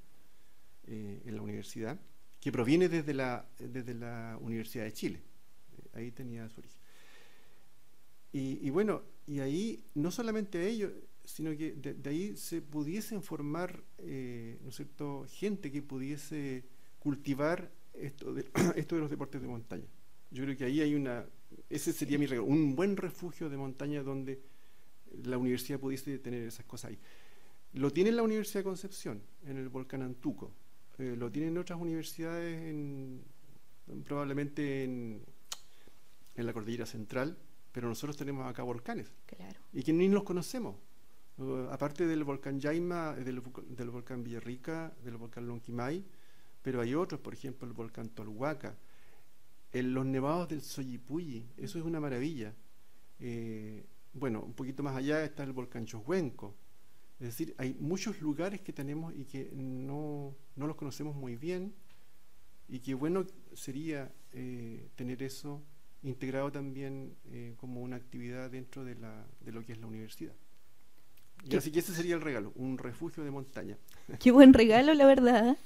en 0.86 1.36
la 1.36 1.42
universidad, 1.42 2.00
que 2.40 2.50
proviene 2.50 2.88
desde 2.88 3.14
la, 3.14 3.46
desde 3.60 3.94
la 3.94 4.36
Universidad 4.40 4.82
de 4.82 4.92
Chile. 4.92 5.22
ahí 5.92 6.10
tenía 6.10 6.48
su 6.50 6.58
origen. 6.58 6.80
Y, 8.32 8.70
bueno, 8.70 9.02
y 9.26 9.40
ahí 9.40 9.84
no 9.94 10.10
solamente 10.12 10.68
ellos, 10.68 10.92
sino 11.24 11.50
que 11.56 11.72
de, 11.72 12.08
ahí 12.08 12.36
se 12.36 12.62
pudiesen 12.62 13.22
formar, 13.22 13.82
eh, 13.98 14.58
¿no 14.62 14.70
es 14.70 14.76
cierto?, 14.76 15.26
gente 15.28 15.72
que 15.72 15.82
pudiese 15.82 16.64
cultivar 17.00 17.72
esto 17.92 18.32
de, 18.32 18.48
esto 18.76 18.94
de 18.94 19.00
los 19.00 19.10
deportes 19.10 19.42
de 19.42 19.48
montaña. 19.48 19.88
Yo 20.30 20.44
creo 20.44 20.56
que 20.56 20.64
ahí 20.64 20.80
hay 20.80 20.94
una, 20.94 21.24
ese 21.68 21.92
sería 21.92 22.18
mi 22.18 22.26
regalo, 22.26 22.46
un 22.46 22.74
buen 22.76 22.96
refugio 22.96 23.48
de 23.48 23.56
montaña 23.56 24.02
donde 24.02 24.40
la 25.24 25.38
universidad 25.38 25.80
pudiese 25.80 26.18
tener 26.18 26.44
esas 26.44 26.66
cosas 26.66 26.90
ahí. 26.90 26.98
Lo 27.72 27.92
tiene 27.92 28.12
la 28.12 28.22
Universidad 28.22 28.60
de 28.60 28.64
Concepción, 28.64 29.22
en 29.44 29.56
el 29.56 29.68
volcán 29.68 30.02
Antuco. 30.02 30.52
Eh, 30.98 31.14
lo 31.16 31.30
tienen 31.30 31.56
otras 31.56 31.80
universidades, 31.80 32.62
en, 32.62 33.22
probablemente 34.04 34.84
en, 34.84 35.22
en 36.34 36.46
la 36.46 36.52
Cordillera 36.52 36.86
Central, 36.86 37.36
pero 37.72 37.88
nosotros 37.88 38.16
tenemos 38.16 38.46
acá 38.46 38.62
volcanes. 38.62 39.12
Y 39.72 39.82
que 39.82 39.92
ni 39.92 40.08
los 40.08 40.24
conocemos. 40.24 40.76
Uh, 41.38 41.68
aparte 41.70 42.06
del 42.06 42.24
volcán 42.24 42.60
Yaima, 42.60 43.14
eh, 43.16 43.24
del, 43.24 43.42
del, 43.68 43.90
volcán 43.90 44.22
Villarrica, 44.22 44.92
del 45.02 45.16
volcán 45.16 45.46
Lonquimay, 45.46 46.04
pero 46.60 46.82
hay 46.82 46.94
otros, 46.94 47.20
por 47.20 47.32
ejemplo, 47.32 47.66
el 47.66 47.72
volcán 47.72 48.10
Tolhuaca, 48.10 48.76
en 49.72 49.94
los 49.94 50.04
nevados 50.06 50.48
del 50.48 50.62
Soyipuyi, 50.62 51.46
eso 51.56 51.78
es 51.78 51.84
una 51.84 52.00
maravilla. 52.00 52.54
Eh, 53.18 53.84
bueno, 54.12 54.42
un 54.42 54.54
poquito 54.54 54.82
más 54.82 54.96
allá 54.96 55.24
está 55.24 55.44
el 55.44 55.52
volcán 55.52 55.86
Choshuenco. 55.86 56.56
Es 57.20 57.26
decir, 57.26 57.54
hay 57.58 57.76
muchos 57.78 58.20
lugares 58.20 58.62
que 58.62 58.72
tenemos 58.72 59.14
y 59.14 59.24
que 59.24 59.50
no, 59.52 60.34
no 60.56 60.66
los 60.66 60.76
conocemos 60.76 61.14
muy 61.14 61.36
bien 61.36 61.74
y 62.68 62.80
que 62.80 62.94
bueno 62.94 63.26
sería 63.52 64.10
eh, 64.32 64.88
tener 64.96 65.22
eso 65.22 65.62
integrado 66.02 66.50
también 66.50 67.14
eh, 67.26 67.54
como 67.58 67.82
una 67.82 67.96
actividad 67.96 68.50
dentro 68.50 68.84
de, 68.84 68.94
la, 68.94 69.26
de 69.40 69.52
lo 69.52 69.64
que 69.64 69.72
es 69.72 69.80
la 69.80 69.86
universidad. 69.86 70.34
Y 71.44 71.56
así 71.56 71.70
que 71.70 71.78
ese 71.80 71.94
sería 71.94 72.14
el 72.14 72.20
regalo, 72.20 72.52
un 72.56 72.78
refugio 72.78 73.24
de 73.24 73.30
montaña. 73.30 73.78
Qué 74.18 74.30
buen 74.30 74.52
regalo, 74.52 74.92
la 74.94 75.06
verdad. 75.06 75.56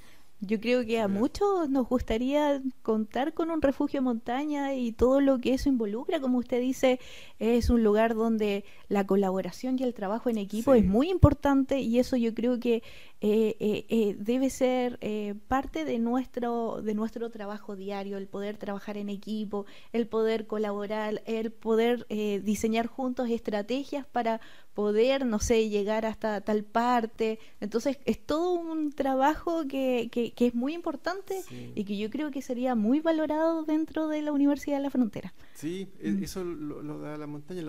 Yo 0.45 0.59
creo 0.59 0.85
que 0.85 0.99
a 0.99 1.07
muchos 1.07 1.69
nos 1.69 1.87
gustaría 1.87 2.61
contar 2.81 3.33
con 3.33 3.49
un 3.51 3.61
refugio 3.61 3.99
de 3.99 4.05
montaña 4.05 4.75
y 4.75 4.91
todo 4.91 5.21
lo 5.21 5.39
que 5.39 5.53
eso 5.53 5.69
involucra, 5.69 6.19
como 6.19 6.37
usted 6.37 6.61
dice, 6.61 6.99
es 7.39 7.69
un 7.69 7.83
lugar 7.83 8.15
donde 8.15 8.63
la 8.87 9.05
colaboración 9.05 9.79
y 9.79 9.83
el 9.83 9.93
trabajo 9.93 10.29
en 10.29 10.37
equipo 10.37 10.73
es 10.73 10.85
muy 10.85 11.09
importante 11.09 11.79
y 11.79 11.99
eso 11.99 12.15
yo 12.15 12.33
creo 12.33 12.59
que 12.59 12.83
eh, 13.21 13.55
eh, 13.59 13.85
eh, 13.89 14.15
debe 14.19 14.49
ser 14.49 14.99
parte 15.47 15.85
de 15.85 15.97
nuestro, 15.99 16.81
de 16.81 16.93
nuestro 16.93 17.29
trabajo 17.31 17.75
diario, 17.75 18.17
el 18.17 18.27
poder 18.27 18.57
trabajar 18.57 18.97
en 18.97 19.09
equipo, 19.09 19.65
el 19.93 20.07
poder 20.07 20.47
colaborar, 20.47 21.23
el 21.25 21.51
poder 21.51 22.05
diseñar 22.07 22.87
juntos 22.87 23.29
estrategias 23.29 24.05
para 24.05 24.41
poder, 24.75 25.25
no 25.25 25.39
sé, 25.39 25.69
llegar 25.69 26.05
hasta 26.05 26.41
tal 26.41 26.63
parte. 26.63 27.39
Entonces 27.61 27.97
es 28.05 28.23
todo 28.23 28.53
un 28.53 28.91
trabajo 28.91 29.65
que, 29.67 30.09
que, 30.11 30.33
es 30.37 30.53
muy 30.53 30.73
importante 30.73 31.41
y 31.73 31.85
que 31.85 31.97
yo 31.97 32.11
creo 32.11 32.29
que 32.29 32.41
sería 32.43 32.75
muy 32.75 32.99
valorado 32.99 33.63
dentro 33.63 34.07
de 34.09 34.21
la 34.21 34.31
Universidad 34.33 34.77
de 34.77 34.83
la 34.83 34.89
Frontera. 34.91 35.33
Sí, 35.55 35.87
e, 35.99 36.11
mm. 36.11 36.23
eso 36.23 36.43
lo, 36.43 36.99
da 36.99 37.17
la 37.17 37.25
montaña, 37.25 37.63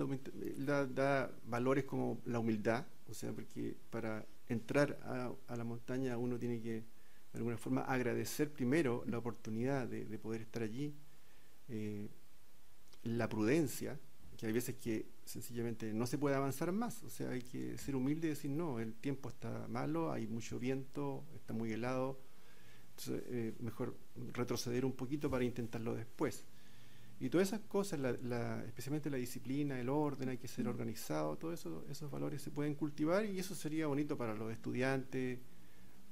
da, 0.57 0.85
da 0.85 1.31
valores 1.45 1.85
como 1.85 2.19
la 2.25 2.39
humildad, 2.39 2.85
o 3.09 3.13
sea, 3.13 3.31
porque 3.31 3.75
para 3.89 4.25
entrar 4.49 4.99
a, 5.03 5.55
la 5.55 5.63
montaña 5.63 6.17
uno 6.17 6.37
tiene 6.37 6.61
que, 6.61 6.83
de 7.31 7.37
alguna 7.37 7.57
forma, 7.57 7.81
agradecer 7.81 8.51
primero 8.51 9.03
la 9.07 9.17
oportunidad 9.17 9.87
de, 9.87 10.05
poder 10.19 10.41
estar 10.41 10.61
allí, 10.61 10.93
eh, 11.69 12.09
la 13.03 13.29
prudencia, 13.29 13.97
que 14.35 14.47
hay 14.47 14.51
veces 14.51 14.75
que 14.75 15.05
sencillamente 15.27 15.93
no 15.93 16.07
se 16.07 16.17
puede 16.17 16.35
avanzar 16.35 16.71
más, 16.71 17.03
o 17.03 17.09
sea, 17.09 17.29
hay 17.29 17.41
que 17.41 17.77
ser 17.77 17.95
humilde 17.95 18.27
y 18.27 18.29
decir, 18.31 18.49
no, 18.49 18.79
el 18.79 18.93
tiempo 18.93 19.29
está 19.29 19.67
malo, 19.67 20.11
hay 20.11 20.27
mucho 20.27 20.59
viento, 20.59 21.25
está 21.35 21.53
muy 21.53 21.71
helado, 21.71 22.19
entonces 22.91 23.23
eh, 23.27 23.53
mejor 23.59 23.95
retroceder 24.33 24.85
un 24.85 24.93
poquito 24.93 25.29
para 25.29 25.43
intentarlo 25.43 25.93
después. 25.93 26.45
Y 27.19 27.29
todas 27.29 27.47
esas 27.47 27.61
cosas, 27.61 27.99
la, 27.99 28.63
especialmente 28.65 29.09
la 29.09 29.17
disciplina, 29.17 29.79
el 29.79 29.89
orden, 29.89 30.29
hay 30.29 30.37
que 30.37 30.47
ser 30.47 30.67
organizado, 30.67 31.35
todos 31.35 31.59
eso, 31.59 31.85
esos 31.89 32.11
valores 32.11 32.41
se 32.41 32.51
pueden 32.51 32.75
cultivar 32.75 33.25
y 33.25 33.39
eso 33.39 33.55
sería 33.55 33.87
bonito 33.87 34.17
para 34.17 34.35
los 34.35 34.51
estudiantes, 34.51 35.39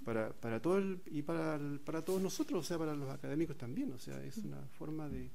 para, 0.03 0.33
para 0.33 0.59
todo 0.61 0.81
y 1.05 1.21
para, 1.21 1.59
para 1.83 2.03
todos 2.03 2.21
nosotros, 2.21 2.65
o 2.65 2.67
sea, 2.67 2.79
para 2.79 2.95
los 2.95 3.09
académicos 3.09 3.55
también. 3.55 3.91
O 3.93 3.99
sea, 3.99 4.23
es 4.23 4.37
una 4.39 4.61
forma 4.67 5.07
de, 5.07 5.29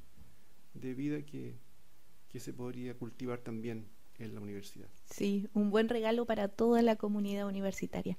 de 0.75 0.95
vida 0.95 1.23
que, 1.23 1.55
que 2.31 2.41
se 2.41 2.53
podría 2.53 2.95
cultivar 2.95 3.41
también 3.41 3.89
en 4.19 4.35
la 4.35 4.41
universidad. 4.41 4.89
Sí, 5.11 5.49
un 5.55 5.71
buen 5.71 5.89
regalo 5.89 6.27
para 6.27 6.49
toda 6.49 6.83
la 6.83 6.97
comunidad 6.97 7.47
universitaria. 7.47 8.17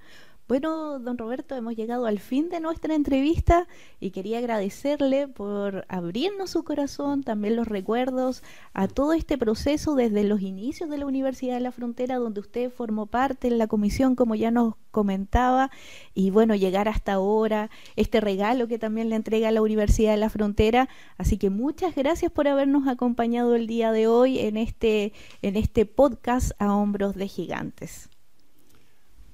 Bueno, 0.48 1.00
don 1.00 1.18
Roberto, 1.18 1.56
hemos 1.56 1.76
llegado 1.78 2.06
al 2.06 2.20
fin 2.20 2.50
de 2.50 2.60
nuestra 2.60 2.94
entrevista 2.94 3.70
y 4.02 4.12
quería 4.12 4.40
agradecerle 4.40 5.30
por 5.30 5.86
abrirnos 5.88 6.50
su 6.50 6.64
corazón, 6.66 7.24
también 7.24 7.56
los 7.56 7.70
recuerdos 7.70 8.44
a 8.74 8.90
todo 8.90 9.14
este 9.14 9.38
proceso 9.38 9.96
desde 9.96 10.26
los 10.26 10.42
inicios 10.42 10.90
de 10.90 10.98
la 10.98 11.06
Universidad 11.06 11.54
de 11.54 11.62
la 11.62 11.72
Frontera, 11.72 12.18
donde 12.18 12.42
usted 12.42 12.70
formó 12.70 13.06
parte 13.06 13.48
en 13.48 13.60
la 13.60 13.68
comisión, 13.68 14.16
como 14.16 14.36
ya 14.36 14.52
nos 14.52 14.76
comentaba, 14.92 15.72
y 16.14 16.32
bueno, 16.32 16.54
llegar 16.56 16.90
hasta 16.90 17.14
ahora, 17.14 17.70
este 17.96 18.20
regalo 18.20 18.68
que 18.68 18.78
también 18.78 19.10
le 19.10 19.16
entrega 19.16 19.52
la 19.52 19.62
Universidad 19.62 20.12
de 20.12 20.18
la 20.18 20.30
Frontera. 20.30 20.90
Así 21.18 21.38
que 21.38 21.50
muchas 21.50 21.96
gracias 21.96 22.30
por 22.30 22.50
habernos 22.50 22.90
acompañado 22.90 23.56
el 23.56 23.68
día 23.68 23.94
de 23.94 24.08
hoy 24.08 24.40
en 24.40 24.58
este, 24.58 25.14
en 25.42 25.56
este 25.56 25.86
podcast 25.86 26.52
a 26.60 26.76
hombros 26.76 27.16
de 27.16 27.30
gigantes. 27.30 28.10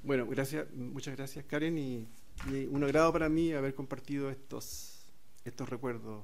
Bueno, 0.07 0.25
gracias, 0.25 0.73
muchas 0.73 1.17
gracias 1.17 1.43
Karen 1.43 1.77
y, 1.77 2.07
un 2.71 2.81
agrado 2.81 3.11
para 3.11 3.27
mí 3.27 3.51
haber 3.51 3.75
compartido 3.75 4.29
estos, 4.29 5.05
estos 5.43 5.67
recuerdos 5.67 6.23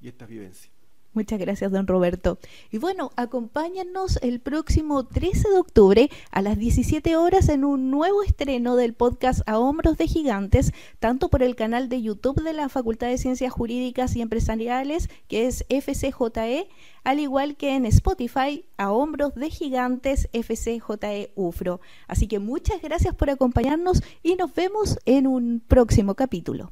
y 0.00 0.08
estas 0.08 0.30
vivencias. 0.30 0.77
Muchas 1.14 1.40
gracias, 1.40 1.72
don 1.72 1.86
Roberto. 1.86 2.38
Y 2.70 2.78
bueno, 2.78 3.10
acompáñanos 3.16 4.18
el 4.22 4.40
próximo 4.40 5.06
13 5.06 5.48
de 5.48 5.58
octubre 5.58 6.10
a 6.30 6.42
las 6.42 6.58
17 6.58 7.16
horas 7.16 7.48
en 7.48 7.64
un 7.64 7.90
nuevo 7.90 8.22
estreno 8.22 8.76
del 8.76 8.94
podcast 8.94 9.40
A 9.46 9.58
Hombros 9.58 9.96
de 9.96 10.06
Gigantes, 10.06 10.72
tanto 11.00 11.28
por 11.28 11.42
el 11.42 11.56
canal 11.56 11.88
de 11.88 12.02
YouTube 12.02 12.42
de 12.42 12.52
la 12.52 12.68
Facultad 12.68 13.08
de 13.08 13.18
Ciencias 13.18 13.52
Jurídicas 13.52 14.14
y 14.16 14.20
Empresariales, 14.20 15.08
que 15.28 15.46
es 15.46 15.64
FCJE, 15.70 16.68
al 17.04 17.20
igual 17.20 17.56
que 17.56 17.74
en 17.74 17.86
Spotify, 17.86 18.66
A 18.76 18.92
Hombros 18.92 19.34
de 19.34 19.50
Gigantes 19.50 20.28
FCJE 20.32 21.32
UFRO. 21.34 21.80
Así 22.06 22.28
que 22.28 22.38
muchas 22.38 22.82
gracias 22.82 23.14
por 23.14 23.30
acompañarnos 23.30 24.02
y 24.22 24.36
nos 24.36 24.54
vemos 24.54 24.98
en 25.06 25.26
un 25.26 25.62
próximo 25.66 26.14
capítulo. 26.14 26.70